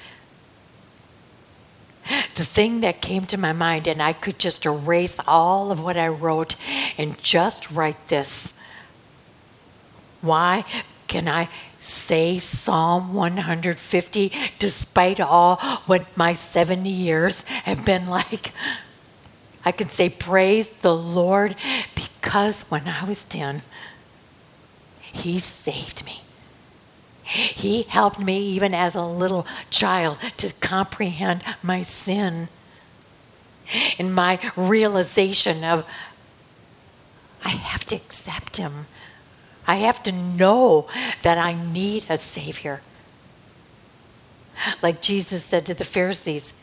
the 2.35 2.43
thing 2.43 2.81
that 2.81 3.01
came 3.01 3.25
to 3.27 3.39
my 3.39 3.53
mind, 3.53 3.87
and 3.87 4.01
I 4.01 4.13
could 4.13 4.39
just 4.39 4.65
erase 4.65 5.19
all 5.27 5.71
of 5.71 5.83
what 5.83 5.97
I 5.97 6.07
wrote 6.07 6.55
and 6.97 7.21
just 7.21 7.71
write 7.71 8.07
this. 8.07 8.61
Why 10.21 10.65
can 11.07 11.27
I 11.27 11.49
say 11.77 12.39
Psalm 12.39 13.13
150 13.13 14.31
despite 14.57 15.19
all 15.19 15.57
what 15.85 16.05
my 16.17 16.33
70 16.33 16.89
years 16.89 17.45
have 17.47 17.85
been 17.85 18.07
like? 18.07 18.51
I 19.65 19.71
can 19.71 19.89
say, 19.89 20.09
Praise 20.09 20.81
the 20.81 20.95
Lord, 20.95 21.55
because 21.95 22.69
when 22.69 22.87
I 22.87 23.05
was 23.05 23.23
10, 23.23 23.61
He 24.99 25.39
saved 25.39 26.05
me. 26.05 26.22
He 27.33 27.83
helped 27.83 28.19
me, 28.19 28.39
even 28.39 28.75
as 28.75 28.93
a 28.93 29.03
little 29.03 29.47
child, 29.71 30.19
to 30.37 30.53
comprehend 30.59 31.41
my 31.63 31.81
sin 31.81 32.47
and 33.97 34.13
my 34.13 34.39
realization 34.55 35.63
of 35.63 35.87
I 37.43 37.49
have 37.49 37.85
to 37.85 37.95
accept 37.95 38.57
Him. 38.57 38.85
I 39.65 39.77
have 39.77 40.03
to 40.03 40.11
know 40.11 40.87
that 41.23 41.39
I 41.39 41.53
need 41.53 42.05
a 42.07 42.17
Savior. 42.17 42.81
Like 44.83 45.01
Jesus 45.01 45.43
said 45.43 45.65
to 45.65 45.73
the 45.73 45.85
Pharisees, 45.85 46.59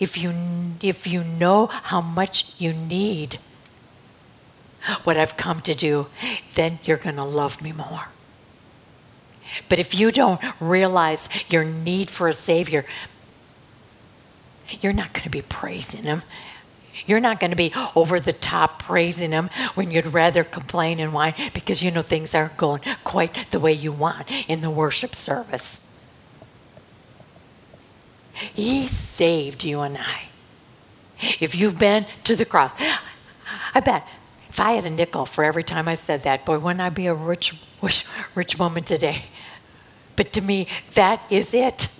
if 0.00 0.16
you, 0.16 0.32
if 0.80 1.06
you 1.06 1.22
know 1.22 1.66
how 1.66 2.00
much 2.00 2.58
you 2.58 2.72
need 2.72 3.38
what 5.04 5.18
I've 5.18 5.36
come 5.36 5.60
to 5.60 5.74
do, 5.74 6.06
then 6.54 6.78
you're 6.84 6.96
going 6.96 7.16
to 7.16 7.24
love 7.24 7.60
me 7.60 7.72
more. 7.72 8.08
But 9.68 9.78
if 9.78 9.98
you 9.98 10.10
don't 10.10 10.40
realize 10.60 11.28
your 11.48 11.64
need 11.64 12.10
for 12.10 12.28
a 12.28 12.32
Savior, 12.32 12.84
you're 14.80 14.92
not 14.92 15.12
going 15.12 15.24
to 15.24 15.30
be 15.30 15.42
praising 15.42 16.04
Him. 16.04 16.22
You're 17.06 17.20
not 17.20 17.40
going 17.40 17.50
to 17.50 17.56
be 17.56 17.72
over 17.96 18.20
the 18.20 18.32
top 18.32 18.82
praising 18.82 19.32
Him 19.32 19.50
when 19.74 19.90
you'd 19.90 20.06
rather 20.06 20.44
complain 20.44 21.00
and 21.00 21.12
whine 21.12 21.34
because 21.52 21.82
you 21.82 21.90
know 21.90 22.02
things 22.02 22.34
aren't 22.34 22.56
going 22.56 22.80
quite 23.04 23.50
the 23.50 23.58
way 23.58 23.72
you 23.72 23.92
want 23.92 24.30
in 24.48 24.60
the 24.60 24.70
worship 24.70 25.14
service. 25.14 25.88
He 28.54 28.86
saved 28.86 29.64
you 29.64 29.80
and 29.80 29.98
I. 29.98 30.28
If 31.40 31.54
you've 31.54 31.78
been 31.78 32.06
to 32.24 32.34
the 32.34 32.44
cross, 32.44 32.72
I 33.74 33.80
bet 33.80 34.06
if 34.48 34.60
I 34.60 34.72
had 34.72 34.84
a 34.84 34.90
nickel 34.90 35.24
for 35.24 35.44
every 35.44 35.64
time 35.64 35.88
I 35.88 35.94
said 35.94 36.24
that, 36.24 36.44
boy, 36.44 36.58
wouldn't 36.58 36.80
I 36.80 36.90
be 36.90 37.06
a 37.06 37.14
rich, 37.14 37.54
rich, 37.80 38.06
rich 38.34 38.58
woman 38.58 38.84
today? 38.84 39.24
But 40.22 40.32
to 40.34 40.40
me, 40.40 40.68
that 40.94 41.20
is 41.30 41.52
it. 41.52 41.92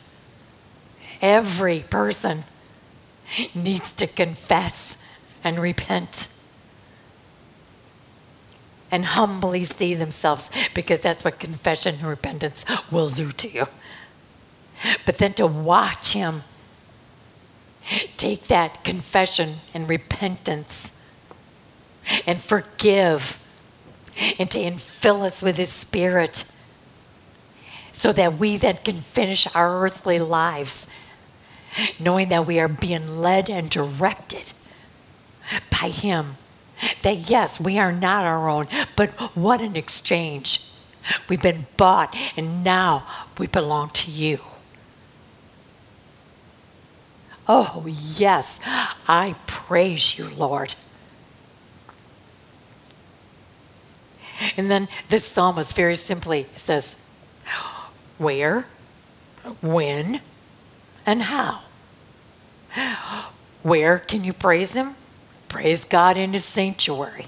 Every 1.21 1.81
person 1.81 2.45
needs 3.53 3.91
to 3.97 4.07
confess 4.07 5.05
and 5.43 5.59
repent 5.59 6.33
and 8.93 9.05
humbly 9.05 9.65
see 9.65 9.95
themselves 9.95 10.53
because 10.73 11.01
that's 11.01 11.25
what 11.25 11.41
confession 11.41 11.97
and 11.97 12.05
repentance 12.05 12.65
will 12.93 13.09
do 13.09 13.33
to 13.33 13.49
you. 13.49 13.67
But 15.05 15.19
then 15.19 15.33
to 15.33 15.49
watch 15.49 16.13
Him 16.13 16.45
take 18.17 18.45
that 18.45 18.85
confession 18.85 19.55
and 19.75 19.89
repentance 19.89 21.05
and 22.25 22.41
forgive 22.41 23.45
and 24.39 24.49
to 24.53 24.61
infill 24.61 25.23
us 25.23 25.43
with 25.43 25.57
His 25.57 25.73
Spirit 25.73 26.52
so 27.93 28.13
that 28.13 28.39
we 28.39 28.57
then 28.57 28.77
can 28.77 28.95
finish 28.95 29.47
our 29.55 29.85
earthly 29.85 30.19
lives 30.19 30.93
knowing 31.99 32.29
that 32.29 32.47
we 32.47 32.61
are 32.61 32.69
being 32.69 33.19
led 33.19 33.49
and 33.49 33.71
directed 33.71 34.53
by 35.71 35.89
Him. 35.89 36.37
That 37.03 37.31
yes, 37.31 37.61
we 37.61 37.79
are 37.79 37.93
not 37.93 38.25
our 38.25 38.49
own, 38.49 38.67
but 38.97 39.11
what 39.37 39.61
an 39.61 39.77
exchange. 39.77 40.69
We've 41.29 41.43
been 41.43 41.67
bought 41.77 42.17
and 42.37 42.65
now 42.65 43.07
we 43.39 43.47
belong 43.47 43.91
to 43.91 44.11
you. 44.11 44.41
Oh, 47.49 47.85
yes, 47.87 48.61
I 49.09 49.35
praise 49.47 50.19
you, 50.19 50.29
Lord. 50.31 50.75
And 54.57 54.71
then 54.71 54.89
this 55.09 55.25
psalmist 55.25 55.75
very 55.77 55.97
simply 55.97 56.47
says, 56.55 57.02
where, 58.23 58.67
when, 59.61 60.21
and 61.05 61.23
how. 61.23 61.61
Where 63.63 63.99
can 63.99 64.25
you 64.25 64.33
praise 64.33 64.75
Him? 64.75 64.95
Praise 65.49 65.85
God 65.85 66.17
in 66.17 66.33
His 66.33 66.45
sanctuary. 66.45 67.27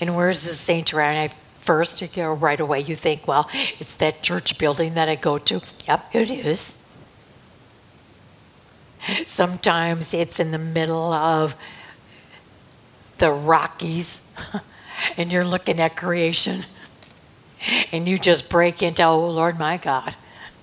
And 0.00 0.16
where's 0.16 0.44
His 0.44 0.58
sanctuary? 0.58 1.08
And 1.08 1.30
I 1.30 1.34
first, 1.60 2.00
you 2.02 2.08
know, 2.16 2.32
right 2.32 2.58
away, 2.58 2.80
you 2.80 2.96
think, 2.96 3.28
well, 3.28 3.48
it's 3.78 3.96
that 3.98 4.22
church 4.22 4.58
building 4.58 4.94
that 4.94 5.08
I 5.08 5.14
go 5.14 5.38
to. 5.38 5.60
Yep, 5.86 6.14
it 6.14 6.30
is. 6.30 6.88
Sometimes 9.26 10.14
it's 10.14 10.40
in 10.40 10.50
the 10.50 10.58
middle 10.58 11.12
of 11.12 11.56
the 13.18 13.30
Rockies, 13.30 14.34
and 15.16 15.30
you're 15.30 15.44
looking 15.44 15.80
at 15.80 15.96
creation 15.96 16.60
and 17.92 18.08
you 18.08 18.18
just 18.18 18.50
break 18.50 18.82
into, 18.82 19.04
oh 19.04 19.28
Lord 19.28 19.58
my 19.58 19.76
God, 19.76 20.16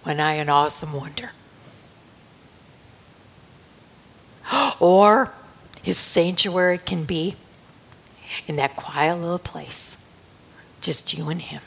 when 0.03 0.19
I 0.19 0.33
an 0.33 0.49
awesome 0.49 0.93
wonder. 0.93 1.31
Or 4.79 5.33
his 5.81 5.97
sanctuary 5.97 6.77
can 6.77 7.03
be 7.03 7.35
in 8.47 8.55
that 8.55 8.75
quiet 8.75 9.17
little 9.17 9.39
place, 9.39 10.07
just 10.81 11.17
you 11.17 11.29
and 11.29 11.41
him. 11.41 11.61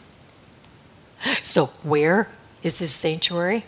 So 1.43 1.67
where 1.83 2.29
is 2.63 2.79
his 2.79 2.93
sanctuary? 2.93 3.65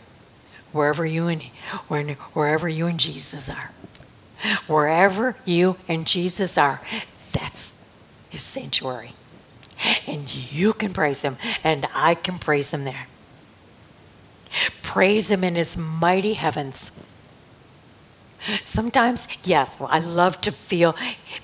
Wherever 0.73 1.05
you 1.07 1.29
and 1.29 1.43
wherever 1.89 2.69
you 2.69 2.87
and 2.87 2.99
Jesus 2.99 3.49
are. 3.49 3.71
Wherever 4.67 5.37
you 5.45 5.77
and 5.89 6.07
Jesus 6.07 6.59
are, 6.59 6.81
that's 7.33 7.89
his 8.31 8.43
sanctuary 8.43 9.13
and 10.07 10.33
you 10.53 10.73
can 10.73 10.93
praise 10.93 11.23
him, 11.23 11.37
and 11.63 11.87
I 11.95 12.15
can 12.15 12.39
praise 12.39 12.73
him 12.73 12.85
there. 12.85 13.07
Praise 14.83 15.31
him 15.31 15.45
in 15.45 15.57
his 15.57 15.77
mighty 15.77 16.35
heavens. 16.35 17.01
Sometimes, 18.63 19.27
yes, 19.45 19.81
I 19.81 19.99
love 19.99 20.41
to 20.43 20.51
feel 20.51 20.95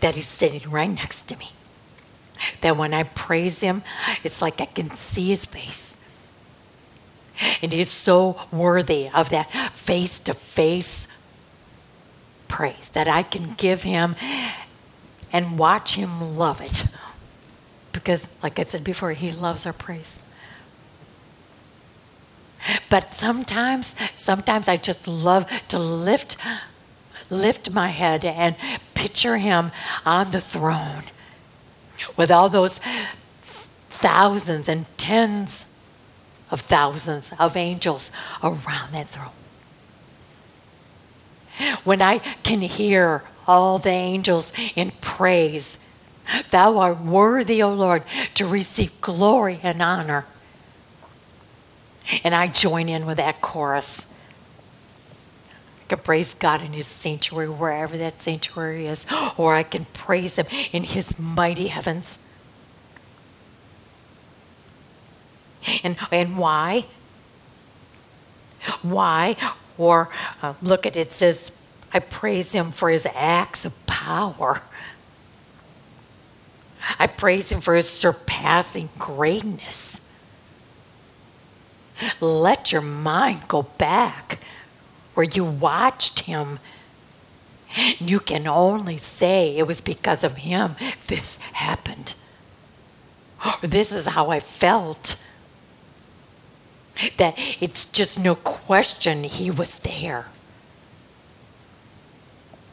that 0.00 0.14
he's 0.14 0.28
sitting 0.28 0.70
right 0.70 0.90
next 0.90 1.22
to 1.26 1.38
me. 1.38 1.50
That 2.60 2.76
when 2.76 2.94
I 2.94 3.04
praise 3.04 3.60
him, 3.60 3.82
it's 4.22 4.40
like 4.40 4.60
I 4.60 4.66
can 4.66 4.90
see 4.90 5.28
his 5.28 5.44
face. 5.44 5.96
And 7.62 7.72
he's 7.72 7.90
so 7.90 8.38
worthy 8.52 9.08
of 9.08 9.30
that 9.30 9.50
face 9.72 10.20
to 10.20 10.34
face 10.34 11.16
praise 12.48 12.90
that 12.90 13.08
I 13.08 13.22
can 13.22 13.54
give 13.54 13.82
him 13.82 14.16
and 15.32 15.58
watch 15.58 15.94
him 15.94 16.36
love 16.36 16.60
it 16.60 16.94
because, 18.00 18.34
like 18.42 18.58
I 18.58 18.64
said 18.64 18.82
before, 18.84 19.12
He 19.12 19.30
loves 19.30 19.66
our 19.66 19.72
praise. 19.72 20.26
But 22.90 23.14
sometimes, 23.14 23.96
sometimes 24.18 24.68
I 24.68 24.76
just 24.76 25.08
love 25.08 25.48
to 25.68 25.78
lift 25.78 26.36
lift 27.30 27.72
my 27.72 27.88
head 27.88 28.24
and 28.24 28.56
picture 28.94 29.36
him 29.36 29.70
on 30.04 30.32
the 30.32 30.40
throne 30.40 31.04
with 32.16 32.30
all 32.30 32.48
those 32.48 32.80
thousands 33.88 34.68
and 34.68 34.86
tens 34.98 35.80
of 36.50 36.60
thousands 36.60 37.32
of 37.38 37.56
angels 37.56 38.14
around 38.42 38.92
that 38.92 39.08
throne. 39.08 39.30
When 41.84 42.02
I 42.02 42.18
can 42.42 42.60
hear 42.62 43.22
all 43.46 43.78
the 43.78 43.90
angels 43.90 44.52
in 44.74 44.90
praise, 45.00 45.86
Thou 46.50 46.78
art 46.78 47.00
worthy, 47.00 47.62
O 47.62 47.72
Lord, 47.72 48.02
to 48.34 48.46
receive 48.46 49.00
glory 49.00 49.60
and 49.62 49.82
honor. 49.82 50.26
And 52.24 52.34
I 52.34 52.46
join 52.48 52.88
in 52.88 53.06
with 53.06 53.18
that 53.18 53.40
chorus. 53.40 54.12
I 55.82 55.84
can 55.88 55.98
praise 55.98 56.34
God 56.34 56.62
in 56.62 56.72
His 56.72 56.86
sanctuary, 56.86 57.48
wherever 57.48 57.96
that 57.96 58.20
sanctuary 58.20 58.86
is, 58.86 59.06
or 59.36 59.54
I 59.54 59.62
can 59.62 59.84
praise 59.86 60.38
Him 60.38 60.46
in 60.72 60.84
His 60.84 61.18
mighty 61.18 61.68
heavens. 61.68 62.26
And, 65.84 65.96
and 66.10 66.38
why? 66.38 66.86
Why? 68.82 69.36
Or 69.78 70.10
uh, 70.42 70.54
look 70.62 70.86
at 70.86 70.96
it, 70.96 71.00
it 71.00 71.12
says, 71.12 71.60
I 71.92 71.98
praise 71.98 72.52
Him 72.52 72.70
for 72.70 72.88
His 72.88 73.06
acts 73.14 73.64
of 73.64 73.86
power. 73.86 74.62
I 77.00 77.06
praise 77.06 77.50
Him 77.50 77.62
for 77.62 77.74
His 77.74 77.88
surpassing 77.88 78.90
greatness. 78.98 80.12
Let 82.20 82.72
your 82.72 82.82
mind 82.82 83.48
go 83.48 83.62
back 83.62 84.38
where 85.14 85.24
you 85.24 85.42
watched 85.42 86.26
Him. 86.26 86.58
You 87.98 88.20
can 88.20 88.46
only 88.46 88.98
say 88.98 89.56
it 89.56 89.66
was 89.66 89.80
because 89.80 90.22
of 90.22 90.36
Him 90.36 90.76
this 91.06 91.40
happened. 91.52 92.14
This 93.62 93.92
is 93.92 94.08
how 94.08 94.28
I 94.28 94.38
felt. 94.38 95.24
That 97.16 97.34
it's 97.62 97.90
just 97.90 98.22
no 98.22 98.34
question 98.34 99.24
He 99.24 99.50
was 99.50 99.78
there. 99.80 100.26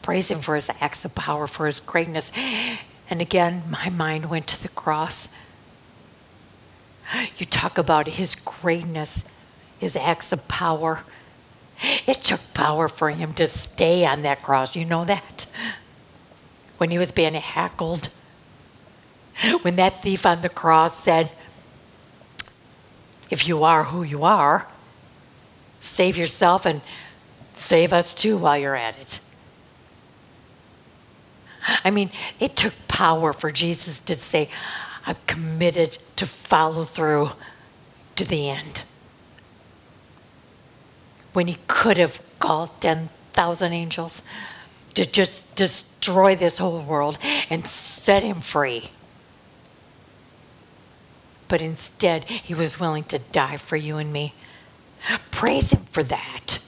Praise 0.02 0.30
Him 0.30 0.40
for 0.40 0.54
His 0.54 0.70
acts 0.82 1.06
of 1.06 1.14
power, 1.14 1.46
for 1.46 1.66
His 1.66 1.80
greatness. 1.80 2.30
And 3.10 3.20
again, 3.20 3.62
my 3.68 3.88
mind 3.88 4.28
went 4.28 4.46
to 4.48 4.62
the 4.62 4.68
cross. 4.68 5.34
You 7.38 7.46
talk 7.46 7.78
about 7.78 8.06
his 8.06 8.34
greatness, 8.34 9.30
his 9.78 9.96
acts 9.96 10.32
of 10.32 10.46
power. 10.48 11.04
It 12.06 12.22
took 12.24 12.40
power 12.54 12.88
for 12.88 13.10
him 13.10 13.32
to 13.34 13.46
stay 13.46 14.04
on 14.04 14.22
that 14.22 14.42
cross. 14.42 14.76
You 14.76 14.84
know 14.84 15.04
that? 15.04 15.50
When 16.76 16.90
he 16.90 16.98
was 16.98 17.12
being 17.12 17.34
hackled. 17.34 18.10
When 19.62 19.76
that 19.76 20.02
thief 20.02 20.26
on 20.26 20.42
the 20.42 20.48
cross 20.48 20.98
said, 20.98 21.30
If 23.30 23.46
you 23.46 23.62
are 23.62 23.84
who 23.84 24.02
you 24.02 24.24
are, 24.24 24.68
save 25.80 26.16
yourself 26.16 26.66
and 26.66 26.80
save 27.54 27.92
us 27.92 28.12
too 28.12 28.36
while 28.36 28.58
you're 28.58 28.76
at 28.76 28.98
it. 28.98 29.20
I 31.84 31.90
mean, 31.90 32.10
it 32.40 32.56
took 32.56 32.74
power 32.88 33.32
for 33.32 33.50
Jesus 33.50 34.00
to 34.04 34.14
say, 34.14 34.48
I'm 35.06 35.16
committed 35.26 35.98
to 36.16 36.26
follow 36.26 36.84
through 36.84 37.30
to 38.16 38.24
the 38.26 38.50
end. 38.50 38.82
When 41.32 41.46
he 41.46 41.58
could 41.66 41.96
have 41.96 42.24
called 42.38 42.80
10,000 42.80 43.72
angels 43.72 44.26
to 44.94 45.06
just 45.06 45.54
destroy 45.54 46.34
this 46.34 46.58
whole 46.58 46.80
world 46.80 47.18
and 47.50 47.66
set 47.66 48.22
him 48.22 48.40
free. 48.40 48.90
But 51.46 51.62
instead, 51.62 52.24
he 52.24 52.54
was 52.54 52.80
willing 52.80 53.04
to 53.04 53.18
die 53.18 53.56
for 53.56 53.76
you 53.76 53.96
and 53.96 54.12
me. 54.12 54.34
Praise 55.30 55.72
him 55.72 55.80
for 55.80 56.02
that. 56.02 56.64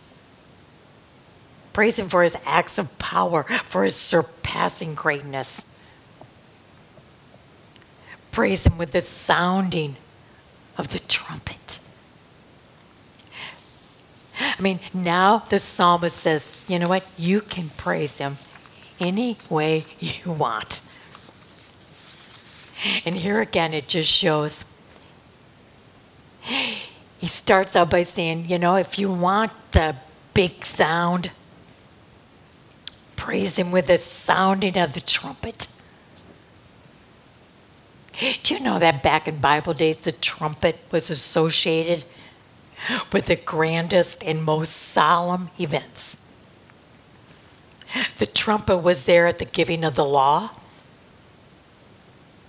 Praise 1.80 1.98
Him 1.98 2.10
for 2.10 2.22
His 2.22 2.36
acts 2.44 2.76
of 2.76 2.98
power, 2.98 3.44
for 3.64 3.84
His 3.84 3.96
surpassing 3.96 4.94
greatness. 4.94 5.80
Praise 8.32 8.66
Him 8.66 8.76
with 8.76 8.92
the 8.92 9.00
sounding 9.00 9.96
of 10.76 10.90
the 10.90 10.98
trumpet. 10.98 11.78
I 14.38 14.60
mean, 14.60 14.80
now 14.92 15.38
the 15.38 15.58
psalmist 15.58 16.18
says, 16.18 16.66
you 16.68 16.78
know 16.78 16.86
what? 16.86 17.06
You 17.16 17.40
can 17.40 17.70
praise 17.70 18.18
Him 18.18 18.36
any 19.00 19.38
way 19.48 19.86
you 19.98 20.32
want. 20.32 20.82
And 23.06 23.16
here 23.16 23.40
again, 23.40 23.72
it 23.72 23.88
just 23.88 24.10
shows. 24.10 24.70
He 26.42 27.26
starts 27.26 27.74
out 27.74 27.88
by 27.88 28.02
saying, 28.02 28.50
you 28.50 28.58
know, 28.58 28.76
if 28.76 28.98
you 28.98 29.10
want 29.10 29.52
the 29.72 29.96
big 30.34 30.62
sound, 30.62 31.30
praise 33.20 33.58
him 33.58 33.70
with 33.70 33.86
the 33.86 33.98
sounding 33.98 34.78
of 34.78 34.94
the 34.94 35.00
trumpet. 35.00 35.70
Do 38.42 38.54
you 38.54 38.60
know 38.60 38.78
that 38.78 39.02
back 39.02 39.28
in 39.28 39.36
Bible 39.36 39.74
days, 39.74 40.00
the 40.00 40.12
trumpet 40.12 40.78
was 40.90 41.10
associated 41.10 42.04
with 43.12 43.26
the 43.26 43.36
grandest 43.36 44.24
and 44.24 44.42
most 44.42 44.70
solemn 44.70 45.50
events? 45.60 46.32
The 48.16 48.24
trumpet 48.24 48.78
was 48.78 49.04
there 49.04 49.26
at 49.26 49.38
the 49.38 49.44
giving 49.44 49.84
of 49.84 49.96
the 49.96 50.04
law. 50.04 50.52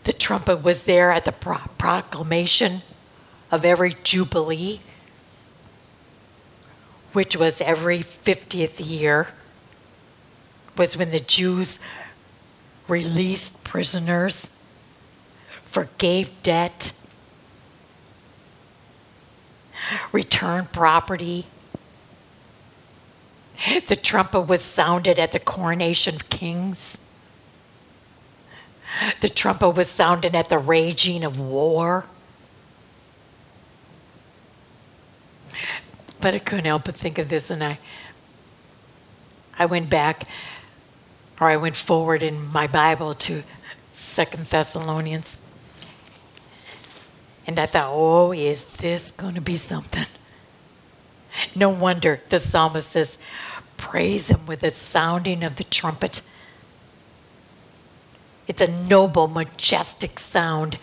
The 0.06 0.14
trumpet 0.14 0.64
was 0.64 0.86
there 0.86 1.12
at 1.12 1.26
the 1.26 1.34
pro- 1.34 1.68
proclamation 1.78 2.82
of 3.52 3.66
every 3.66 3.94
jubilee, 4.06 4.80
which 7.12 7.36
was 7.36 7.60
every 7.60 8.00
50th 8.00 8.80
year 8.80 9.34
was 10.78 10.98
when 10.98 11.12
the 11.12 11.20
Jews 11.20 11.84
released 12.88 13.64
prisoners, 13.64 14.64
forgave 15.50 16.32
debt, 16.44 16.94
returned 20.12 20.72
property. 20.72 21.46
The 23.88 23.96
trumpet 23.96 24.42
was 24.42 24.62
sounded 24.62 25.20
at 25.20 25.32
the 25.32 25.40
coronation 25.40 26.16
of 26.16 26.30
kings. 26.30 27.08
The 29.22 29.30
trumpet 29.30 29.72
was 29.72 29.90
sounded 29.90 30.36
at 30.36 30.50
the 30.50 30.58
raging 30.58 31.24
of 31.24 31.40
war. 31.40 32.06
But 36.20 36.34
I 36.34 36.40
couldn't 36.40 36.66
help 36.66 36.86
but 36.86 36.96
think 36.96 37.18
of 37.18 37.30
this, 37.30 37.50
and 37.50 37.64
I, 37.64 37.80
I 39.58 39.66
went 39.66 39.90
back 39.90 40.24
or 41.40 41.50
I 41.50 41.58
went 41.58 41.76
forward 41.76 42.22
in 42.22 42.52
my 42.52 42.68
Bible 42.68 43.14
to 43.16 43.44
Second 43.94 44.46
Thessalonians. 44.46 45.42
And 47.48 47.60
I 47.60 47.66
thought, 47.66 47.92
oh, 47.92 48.32
is 48.32 48.78
this 48.78 49.12
going 49.12 49.34
to 49.34 49.42
be 49.42 49.58
something? 49.58 50.06
No 51.56 51.70
wonder 51.70 52.22
the 52.30 52.40
psalmist 52.40 52.92
says, 52.92 53.24
praise 53.78 54.30
him 54.30 54.46
with 54.46 54.62
the 54.62 54.70
sounding 54.70 55.44
of 55.44 55.56
the 55.56 55.64
trumpet. 55.64 56.22
It's 58.48 58.62
a 58.62 58.68
noble, 58.68 59.28
majestic 59.28 60.20
sound. 60.20 60.78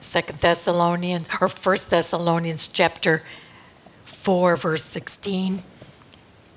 Second 0.00 0.38
Thessalonians 0.40 1.28
or 1.40 1.48
First 1.48 1.90
Thessalonians 1.90 2.68
chapter 2.68 3.22
4 4.04 4.56
verse 4.56 4.84
16 4.84 5.62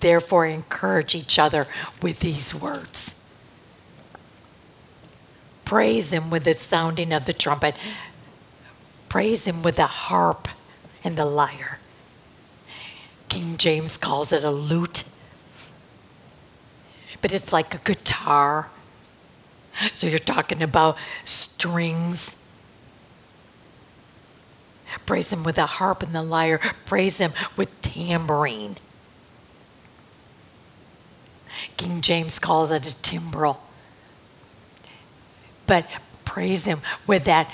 Therefore, 0.00 0.46
encourage 0.46 1.14
each 1.14 1.38
other 1.38 1.66
with 2.02 2.20
these 2.20 2.54
words. 2.54 3.30
Praise 5.64 6.12
Him 6.12 6.30
with 6.30 6.44
the 6.44 6.54
sounding 6.54 7.12
of 7.12 7.26
the 7.26 7.32
trumpet. 7.32 7.74
Praise 9.08 9.46
Him 9.46 9.62
with 9.62 9.76
the 9.76 9.86
harp 9.86 10.48
and 11.02 11.16
the 11.16 11.24
lyre. 11.24 11.78
King 13.28 13.56
James 13.56 13.96
calls 13.96 14.32
it 14.32 14.44
a 14.44 14.50
lute, 14.50 15.04
but 17.20 17.32
it's 17.32 17.52
like 17.52 17.74
a 17.74 17.78
guitar. 17.78 18.70
So 19.94 20.06
you're 20.06 20.18
talking 20.18 20.62
about 20.62 20.96
strings. 21.24 22.42
Praise 25.04 25.32
him 25.32 25.44
with 25.44 25.56
the 25.56 25.66
harp 25.66 26.02
and 26.02 26.14
the 26.14 26.22
lyre. 26.22 26.60
Praise 26.84 27.18
him 27.18 27.32
with 27.56 27.80
tambourine. 27.82 28.76
King 31.76 32.00
James 32.00 32.38
calls 32.38 32.70
it 32.70 32.86
a 32.86 32.94
timbrel. 33.02 33.62
But 35.66 35.86
praise 36.24 36.64
him 36.64 36.80
with 37.06 37.24
that 37.24 37.50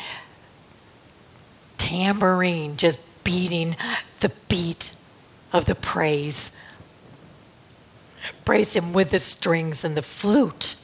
tambourine 1.78 2.76
just 2.76 3.24
beating 3.24 3.76
the 4.20 4.32
beat 4.48 4.96
of 5.52 5.64
the 5.64 5.74
praise. 5.74 6.56
Praise 8.44 8.74
him 8.74 8.92
with 8.92 9.10
the 9.10 9.18
strings 9.18 9.84
and 9.84 9.96
the 9.96 10.02
flute. 10.02 10.76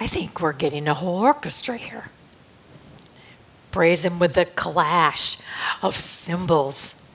I 0.00 0.06
think 0.06 0.40
we're 0.40 0.52
getting 0.52 0.86
a 0.86 0.94
whole 0.94 1.20
orchestra 1.20 1.76
here. 1.76 2.10
Praise 3.70 4.04
him 4.04 4.18
with 4.18 4.34
the 4.34 4.46
clash 4.46 5.38
of 5.82 5.94
cymbals. 5.94 7.07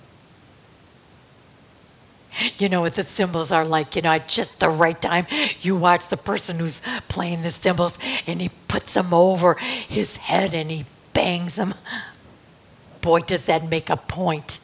You 2.57 2.69
know 2.69 2.81
what 2.81 2.95
the 2.95 3.03
cymbals 3.03 3.51
are 3.51 3.65
like, 3.65 3.95
you 3.95 4.01
know, 4.01 4.11
at 4.11 4.27
just 4.27 4.59
the 4.59 4.69
right 4.69 4.99
time. 4.99 5.25
You 5.61 5.75
watch 5.75 6.07
the 6.07 6.17
person 6.17 6.59
who's 6.59 6.81
playing 7.07 7.41
the 7.41 7.51
cymbals 7.51 7.99
and 8.27 8.41
he 8.41 8.49
puts 8.67 8.93
them 8.93 9.13
over 9.13 9.55
his 9.55 10.17
head 10.17 10.53
and 10.53 10.71
he 10.71 10.85
bangs 11.13 11.55
them. 11.55 11.73
Boy, 13.01 13.19
does 13.21 13.45
that 13.47 13.69
make 13.69 13.89
a 13.89 13.97
point. 13.97 14.59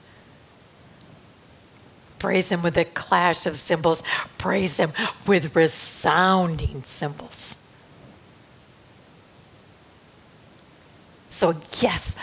Praise 2.19 2.51
him 2.51 2.61
with 2.61 2.77
a 2.77 2.85
clash 2.85 3.45
of 3.45 3.55
cymbals. 3.55 4.03
Praise 4.37 4.77
him 4.77 4.91
with 5.25 5.55
resounding 5.55 6.83
cymbals. 6.83 7.65
So, 11.29 11.55
yes, 11.79 12.17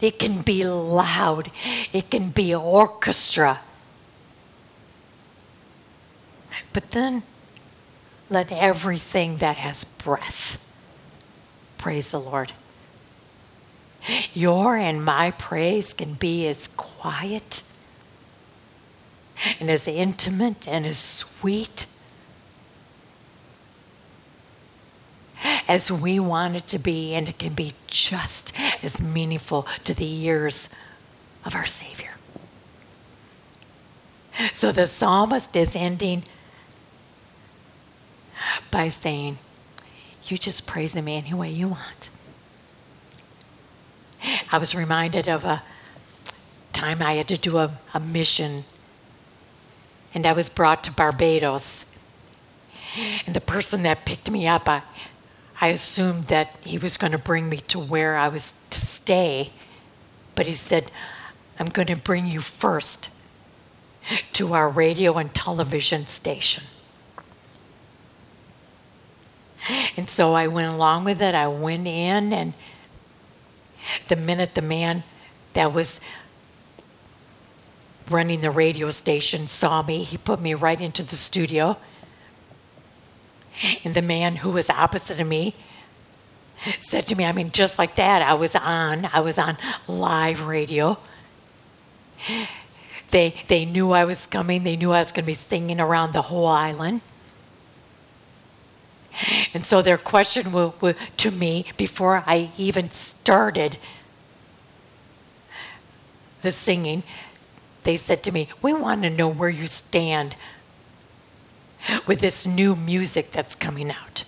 it 0.00 0.18
can 0.18 0.42
be 0.42 0.64
loud, 0.64 1.50
it 1.92 2.10
can 2.10 2.30
be 2.30 2.54
orchestra. 2.54 3.60
But 6.74 6.90
then 6.90 7.22
let 8.28 8.52
everything 8.52 9.38
that 9.38 9.56
has 9.56 9.84
breath 9.84 10.60
praise 11.78 12.10
the 12.10 12.20
Lord. 12.20 12.52
Your 14.34 14.76
and 14.76 15.02
my 15.02 15.30
praise 15.30 15.94
can 15.94 16.14
be 16.14 16.46
as 16.46 16.68
quiet 16.68 17.62
and 19.60 19.70
as 19.70 19.88
intimate 19.88 20.68
and 20.68 20.84
as 20.84 20.98
sweet 20.98 21.86
as 25.68 25.90
we 25.90 26.18
want 26.18 26.56
it 26.56 26.66
to 26.66 26.78
be, 26.78 27.14
and 27.14 27.28
it 27.28 27.38
can 27.38 27.54
be 27.54 27.72
just 27.86 28.58
as 28.82 29.02
meaningful 29.02 29.66
to 29.84 29.94
the 29.94 30.10
ears 30.24 30.74
of 31.44 31.54
our 31.54 31.66
Savior. 31.66 32.12
So 34.52 34.72
the 34.72 34.86
psalmist 34.86 35.56
is 35.56 35.76
ending 35.76 36.24
by 38.74 38.88
saying, 38.88 39.38
You 40.24 40.36
just 40.36 40.66
praise 40.66 40.96
Him 40.96 41.06
any 41.06 41.32
way 41.32 41.48
you 41.48 41.68
want. 41.68 42.08
I 44.50 44.58
was 44.58 44.74
reminded 44.74 45.28
of 45.28 45.44
a 45.44 45.62
time 46.72 47.00
I 47.00 47.12
had 47.12 47.28
to 47.28 47.38
do 47.38 47.58
a, 47.58 47.78
a 47.94 48.00
mission, 48.00 48.64
and 50.12 50.26
I 50.26 50.32
was 50.32 50.48
brought 50.48 50.82
to 50.84 50.92
Barbados. 50.92 51.96
And 53.24 53.36
the 53.36 53.40
person 53.40 53.84
that 53.84 54.04
picked 54.04 54.28
me 54.28 54.48
up, 54.48 54.68
I, 54.68 54.82
I 55.60 55.68
assumed 55.68 56.24
that 56.24 56.56
he 56.64 56.76
was 56.76 56.96
going 56.96 57.12
to 57.12 57.18
bring 57.18 57.48
me 57.48 57.58
to 57.68 57.78
where 57.78 58.16
I 58.16 58.26
was 58.26 58.66
to 58.70 58.80
stay, 58.80 59.52
but 60.34 60.46
he 60.46 60.54
said, 60.54 60.90
I'm 61.60 61.68
going 61.68 61.86
to 61.86 61.96
bring 61.96 62.26
you 62.26 62.40
first 62.40 63.10
to 64.32 64.52
our 64.52 64.68
radio 64.68 65.16
and 65.16 65.32
television 65.32 66.08
station. 66.08 66.64
And 69.96 70.08
so 70.08 70.34
I 70.34 70.46
went 70.46 70.72
along 70.72 71.04
with 71.04 71.22
it. 71.22 71.34
I 71.34 71.48
went 71.48 71.86
in, 71.86 72.32
and 72.32 72.52
the 74.08 74.16
minute 74.16 74.54
the 74.54 74.62
man 74.62 75.04
that 75.54 75.72
was 75.72 76.00
running 78.10 78.40
the 78.40 78.50
radio 78.50 78.90
station 78.90 79.46
saw 79.46 79.82
me, 79.82 80.02
he 80.02 80.18
put 80.18 80.40
me 80.40 80.52
right 80.52 80.80
into 80.80 81.02
the 81.02 81.16
studio 81.16 81.78
and 83.84 83.94
the 83.94 84.02
man 84.02 84.36
who 84.36 84.50
was 84.50 84.68
opposite 84.70 85.20
of 85.20 85.26
me 85.26 85.54
said 86.78 87.04
to 87.04 87.16
me, 87.16 87.24
I 87.24 87.32
mean, 87.32 87.50
just 87.50 87.78
like 87.78 87.96
that, 87.96 88.22
I 88.22 88.34
was 88.34 88.56
on, 88.56 89.08
I 89.12 89.20
was 89.20 89.38
on 89.38 89.56
live 89.86 90.46
radio. 90.46 90.98
They, 93.10 93.34
they 93.48 93.64
knew 93.64 93.92
I 93.92 94.04
was 94.04 94.26
coming, 94.26 94.64
they 94.64 94.76
knew 94.76 94.92
I 94.92 94.98
was 94.98 95.12
going 95.12 95.24
to 95.24 95.26
be 95.26 95.34
singing 95.34 95.78
around 95.78 96.12
the 96.12 96.22
whole 96.22 96.46
island. 96.46 97.00
And 99.52 99.64
so 99.64 99.82
their 99.82 99.98
question 99.98 100.44
w- 100.44 100.72
w- 100.72 100.94
to 101.18 101.30
me 101.30 101.66
before 101.76 102.24
I 102.26 102.50
even 102.58 102.90
started 102.90 103.76
the 106.42 106.52
singing, 106.52 107.02
they 107.84 107.96
said 107.96 108.22
to 108.24 108.32
me, 108.32 108.48
We 108.62 108.72
want 108.72 109.02
to 109.02 109.10
know 109.10 109.28
where 109.28 109.48
you 109.48 109.66
stand 109.66 110.36
with 112.06 112.20
this 112.20 112.46
new 112.46 112.74
music 112.74 113.30
that's 113.30 113.54
coming 113.54 113.90
out. 113.90 114.24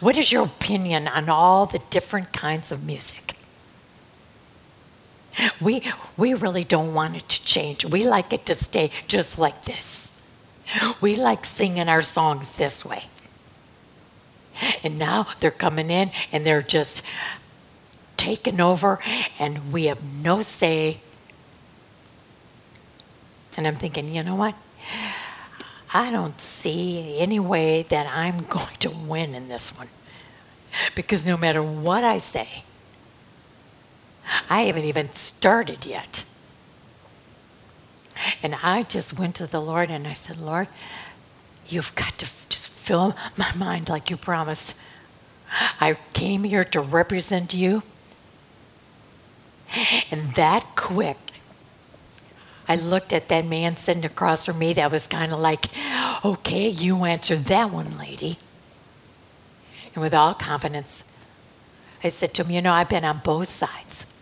What 0.00 0.16
is 0.16 0.32
your 0.32 0.44
opinion 0.44 1.08
on 1.08 1.28
all 1.28 1.66
the 1.66 1.78
different 1.90 2.32
kinds 2.32 2.72
of 2.72 2.84
music? 2.84 3.34
We, 5.60 5.82
we 6.16 6.32
really 6.32 6.64
don't 6.64 6.94
want 6.94 7.16
it 7.16 7.28
to 7.28 7.44
change. 7.44 7.84
We 7.84 8.06
like 8.06 8.32
it 8.32 8.46
to 8.46 8.54
stay 8.54 8.90
just 9.06 9.38
like 9.38 9.64
this. 9.64 10.15
We 11.00 11.16
like 11.16 11.44
singing 11.44 11.88
our 11.88 12.02
songs 12.02 12.52
this 12.56 12.84
way. 12.84 13.04
And 14.82 14.98
now 14.98 15.26
they're 15.40 15.50
coming 15.50 15.90
in 15.90 16.10
and 16.32 16.44
they're 16.44 16.62
just 16.62 17.06
taking 18.16 18.60
over, 18.60 18.98
and 19.38 19.72
we 19.72 19.84
have 19.84 20.02
no 20.24 20.42
say. 20.42 20.98
And 23.56 23.66
I'm 23.66 23.74
thinking, 23.74 24.14
you 24.14 24.22
know 24.22 24.34
what? 24.34 24.54
I 25.94 26.10
don't 26.10 26.40
see 26.40 27.18
any 27.18 27.38
way 27.40 27.82
that 27.84 28.06
I'm 28.12 28.44
going 28.44 28.76
to 28.80 28.90
win 28.90 29.34
in 29.34 29.48
this 29.48 29.76
one. 29.78 29.88
Because 30.94 31.26
no 31.26 31.36
matter 31.36 31.62
what 31.62 32.04
I 32.04 32.18
say, 32.18 32.64
I 34.50 34.62
haven't 34.62 34.84
even 34.84 35.12
started 35.12 35.86
yet. 35.86 36.25
And 38.46 38.54
I 38.62 38.84
just 38.84 39.18
went 39.18 39.34
to 39.36 39.46
the 39.48 39.58
Lord 39.58 39.90
and 39.90 40.06
I 40.06 40.12
said, 40.12 40.38
Lord, 40.38 40.68
you've 41.66 41.92
got 41.96 42.16
to 42.18 42.26
just 42.48 42.68
fill 42.68 43.16
my 43.36 43.52
mind 43.56 43.88
like 43.88 44.08
you 44.08 44.16
promised. 44.16 44.80
I 45.80 45.96
came 46.12 46.44
here 46.44 46.62
to 46.62 46.80
represent 46.80 47.54
you. 47.54 47.82
And 50.12 50.30
that 50.36 50.76
quick, 50.76 51.16
I 52.68 52.76
looked 52.76 53.12
at 53.12 53.26
that 53.30 53.44
man 53.44 53.74
sitting 53.74 54.04
across 54.04 54.46
from 54.46 54.60
me 54.60 54.72
that 54.74 54.92
was 54.92 55.08
kind 55.08 55.32
of 55.32 55.40
like, 55.40 55.66
okay, 56.24 56.68
you 56.68 57.04
answered 57.04 57.46
that 57.46 57.72
one, 57.72 57.98
lady. 57.98 58.38
And 59.92 60.04
with 60.04 60.14
all 60.14 60.34
confidence, 60.34 61.18
I 62.04 62.10
said 62.10 62.32
to 62.34 62.44
him, 62.44 62.52
you 62.52 62.62
know, 62.62 62.72
I've 62.72 62.88
been 62.88 63.04
on 63.04 63.22
both 63.24 63.48
sides. 63.48 64.15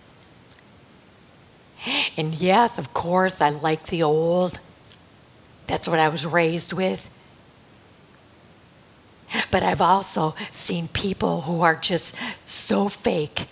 And 2.17 2.35
yes, 2.35 2.79
of 2.79 2.95
course, 2.95 3.41
I 3.41 3.51
like 3.51 3.87
the 3.87 4.03
old. 4.03 4.59
That's 5.67 5.89
what 5.89 5.99
I 5.99 6.09
was 6.09 6.27
raised 6.27 6.73
with. 6.73 7.11
But 9.51 9.63
I've 9.63 9.81
also 9.81 10.35
seen 10.51 10.89
people 10.89 11.43
who 11.43 11.63
are 11.63 11.75
just 11.77 12.17
so 12.47 12.89
fake 12.89 13.47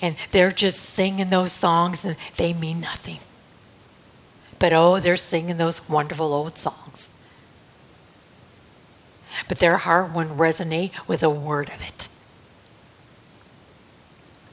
and 0.00 0.16
they're 0.30 0.52
just 0.52 0.80
singing 0.80 1.30
those 1.30 1.52
songs 1.52 2.04
and 2.04 2.16
they 2.36 2.52
mean 2.52 2.80
nothing. 2.80 3.18
But 4.58 4.72
oh, 4.72 4.98
they're 4.98 5.16
singing 5.16 5.56
those 5.56 5.88
wonderful 5.88 6.32
old 6.32 6.58
songs. 6.58 7.26
But 9.46 9.58
their 9.58 9.76
heart 9.76 10.12
wouldn't 10.12 10.38
resonate 10.38 10.92
with 11.06 11.22
a 11.22 11.30
word 11.30 11.68
of 11.68 11.82
it. 11.86 12.08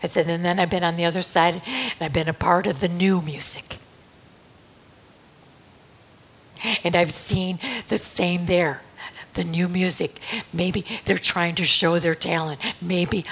I 0.05 0.07
said, 0.07 0.27
and 0.27 0.45
then 0.45 0.59
I've 0.59 0.69
been 0.69 0.83
on 0.83 0.97
the 0.97 1.05
other 1.05 1.23
side 1.23 1.63
and 1.65 1.99
I've 1.99 2.13
been 2.13 2.29
a 2.29 2.33
part 2.33 2.67
of 2.67 2.79
the 2.79 2.87
new 2.87 3.21
music. 3.21 3.77
And 6.83 6.95
I've 6.95 7.09
seen 7.09 7.57
the 7.89 7.97
same 7.97 8.45
there. 8.45 8.81
the 9.33 9.43
new 9.43 9.67
music. 9.67 10.11
Maybe 10.53 10.85
they're 11.05 11.17
trying 11.17 11.55
to 11.55 11.65
show 11.65 11.97
their 11.97 12.13
talent. 12.13 12.61
Maybe, 12.79 13.25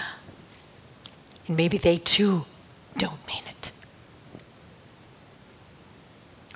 and 1.48 1.56
maybe 1.56 1.78
they 1.78 1.98
too 2.00 2.46
don't 2.98 3.26
mean 3.28 3.44
it. 3.48 3.72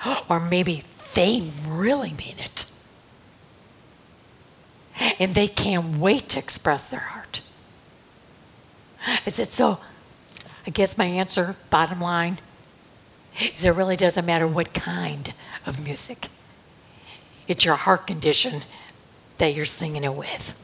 Or 0.30 0.39
maybe 0.39 0.84
they 1.13 1.47
really 1.67 2.10
mean 2.12 2.39
it. 2.39 2.71
And 5.19 5.36
they 5.36 5.47
can't 5.47 5.97
wait 5.99 6.30
to 6.30 6.39
express 6.39 6.89
their 6.89 7.01
heart. 7.01 7.41
I 9.06 9.30
said, 9.30 9.49
so 9.49 9.80
I 10.67 10.69
guess 10.69 10.97
my 10.97 11.06
answer, 11.06 11.56
bottom 11.69 12.01
line, 12.01 12.38
is 13.56 13.63
it 13.63 13.73
really 13.73 13.95
doesn't 13.95 14.25
matter 14.25 14.45
what 14.45 14.73
kind 14.73 15.34
of 15.65 15.84
music. 15.84 16.27
It's 17.47 17.63
your 17.63 17.75
heart 17.75 18.06
condition 18.06 18.63
that 19.38 19.56
you're 19.56 19.65
singing 19.65 20.03
it 20.03 20.13
with. 20.13 20.62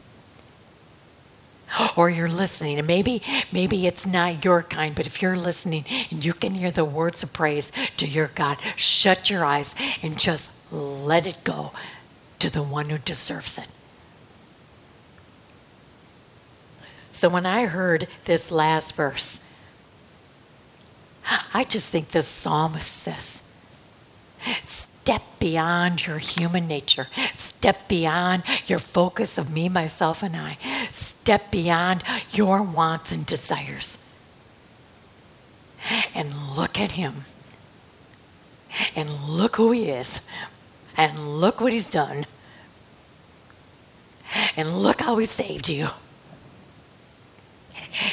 Or 1.96 2.10
you're 2.10 2.28
listening, 2.28 2.78
and 2.78 2.86
maybe 2.86 3.22
maybe 3.50 3.86
it's 3.86 4.06
not 4.06 4.44
your 4.44 4.62
kind, 4.62 4.94
but 4.94 5.06
if 5.06 5.20
you're 5.20 5.34
listening 5.34 5.84
and 6.10 6.24
you 6.24 6.32
can 6.32 6.54
hear 6.54 6.70
the 6.70 6.84
words 6.84 7.22
of 7.24 7.32
praise 7.32 7.72
to 7.96 8.06
your 8.06 8.30
God, 8.34 8.58
shut 8.76 9.28
your 9.28 9.44
eyes 9.44 9.74
and 10.02 10.20
just 10.20 10.72
let 10.72 11.26
it 11.26 11.42
go 11.42 11.72
to 12.38 12.50
the 12.50 12.62
one 12.62 12.90
who 12.90 12.98
deserves 12.98 13.58
it. 13.58 13.68
So 17.10 17.28
when 17.28 17.46
I 17.46 17.66
heard 17.66 18.06
this 18.24 18.52
last 18.52 18.94
verse, 18.94 19.43
I 21.54 21.64
just 21.64 21.90
think 21.90 22.08
the 22.08 22.22
psalmist 22.22 22.90
says, 22.90 23.52
step 24.62 25.22
beyond 25.38 26.06
your 26.06 26.18
human 26.18 26.66
nature, 26.68 27.06
step 27.34 27.88
beyond 27.88 28.42
your 28.66 28.78
focus 28.78 29.38
of 29.38 29.52
me, 29.52 29.68
myself, 29.68 30.22
and 30.22 30.36
I, 30.36 30.54
step 30.90 31.50
beyond 31.50 32.02
your 32.30 32.62
wants 32.62 33.12
and 33.12 33.24
desires. 33.24 34.08
And 36.14 36.56
look 36.56 36.80
at 36.80 36.92
him. 36.92 37.24
And 38.96 39.10
look 39.24 39.56
who 39.56 39.72
he 39.72 39.90
is. 39.90 40.26
And 40.96 41.40
look 41.40 41.60
what 41.60 41.72
he's 41.72 41.90
done. 41.90 42.24
And 44.56 44.82
look 44.82 45.02
how 45.02 45.18
he 45.18 45.26
saved 45.26 45.68
you. 45.68 45.88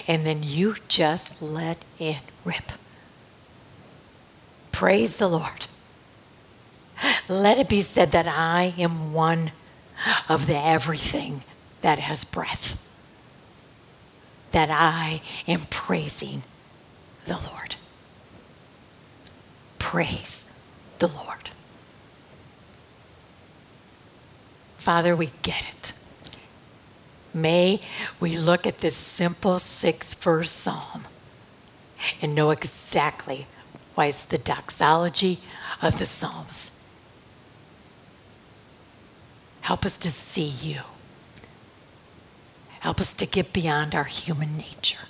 And 0.08 0.26
then 0.26 0.44
you 0.44 0.76
just 0.88 1.42
let 1.42 1.78
it 2.00 2.22
rip. 2.44 2.72
Praise 4.82 5.18
the 5.18 5.28
Lord. 5.28 5.68
Let 7.30 7.60
it 7.60 7.70
be 7.70 7.84
said 7.84 8.10
that 8.14 8.26
I 8.28 8.74
am 8.80 9.14
one 9.14 9.52
of 10.28 10.48
the 10.48 10.58
everything 10.58 11.44
that 11.82 12.00
has 12.00 12.24
breath. 12.24 12.84
That 14.54 14.72
I 14.72 15.22
am 15.48 15.60
praising 15.70 16.42
the 17.26 17.38
Lord. 17.52 17.76
Praise 19.78 20.60
the 20.98 21.10
Lord. 21.10 21.52
Father, 24.78 25.16
we 25.16 25.30
get 25.44 25.70
it. 25.70 25.94
May 27.36 27.82
we 28.20 28.36
look 28.36 28.66
at 28.66 28.80
this 28.80 28.98
simple 28.98 29.60
six 29.60 30.16
verse 30.16 30.50
psalm 30.50 31.04
and 32.20 32.34
know 32.34 32.50
exactly 32.50 33.46
why 33.96 34.06
it's 34.08 34.26
the 34.26 34.38
doxology 34.38 35.40
of 35.82 36.00
the 36.00 36.06
Psalms. 36.06 36.88
Help 39.62 39.86
us 39.86 39.98
to 39.98 40.10
see 40.10 40.48
you. 40.48 40.82
Help 42.80 43.00
us 43.00 43.14
to 43.14 43.28
get 43.28 43.54
beyond 43.54 43.94
our 43.94 44.06
human 44.06 44.58
nature. 44.58 45.08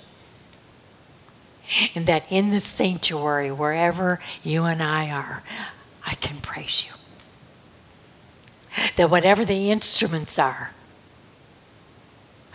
And 1.94 2.06
that 2.06 2.24
in 2.30 2.50
the 2.50 2.60
sanctuary, 2.60 3.50
wherever 3.50 4.20
you 4.42 4.64
and 4.64 4.82
I 4.82 5.10
are, 5.10 5.42
I 6.06 6.14
can 6.16 6.36
praise 6.38 6.84
you. 6.86 6.92
That 8.96 9.10
whatever 9.10 9.44
the 9.44 9.70
instruments 9.70 10.38
are, 10.38 10.72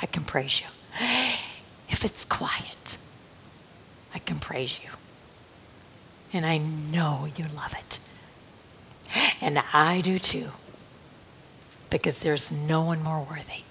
I 0.01 0.05
can 0.05 0.23
praise 0.23 0.61
you. 0.61 0.67
If 1.89 2.05
it's 2.05 2.25
quiet, 2.25 2.97
I 4.13 4.19
can 4.19 4.37
praise 4.37 4.83
you. 4.83 4.91
And 6.33 6.45
I 6.45 6.57
know 6.57 7.27
you 7.35 7.45
love 7.55 7.73
it. 7.77 7.99
And 9.41 9.61
I 9.73 10.01
do 10.01 10.19
too, 10.19 10.49
because 11.89 12.19
there's 12.19 12.51
no 12.51 12.83
one 12.83 13.01
more 13.01 13.25
worthy. 13.29 13.63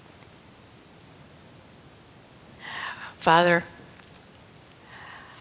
Father, 3.17 3.63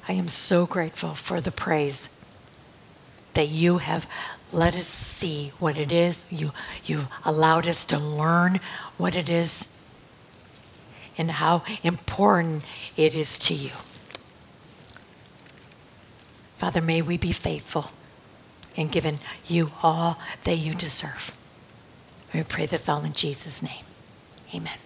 I 0.08 0.12
am 0.12 0.28
so 0.28 0.66
grateful 0.66 1.14
for 1.14 1.40
the 1.40 1.52
praise 1.52 2.12
that 3.34 3.48
you 3.48 3.78
have 3.78 4.06
let 4.52 4.76
us 4.76 4.86
see 4.86 5.52
what 5.58 5.76
it 5.76 5.90
is. 5.90 6.30
You, 6.32 6.52
you've 6.84 7.08
allowed 7.24 7.66
us 7.66 7.84
to 7.86 7.98
learn 7.98 8.60
what 8.96 9.14
it 9.14 9.28
is 9.28 9.84
and 11.18 11.30
how 11.30 11.62
important 11.82 12.64
it 12.96 13.14
is 13.14 13.38
to 13.38 13.54
you. 13.54 13.70
Father, 16.56 16.80
may 16.80 17.02
we 17.02 17.16
be 17.16 17.32
faithful 17.32 17.90
in 18.74 18.88
giving 18.88 19.18
you 19.46 19.70
all 19.82 20.18
that 20.44 20.56
you 20.56 20.74
deserve. 20.74 21.36
We 22.34 22.42
pray 22.42 22.66
this 22.66 22.88
all 22.88 23.04
in 23.04 23.12
Jesus' 23.12 23.62
name. 23.62 23.84
Amen. 24.54 24.78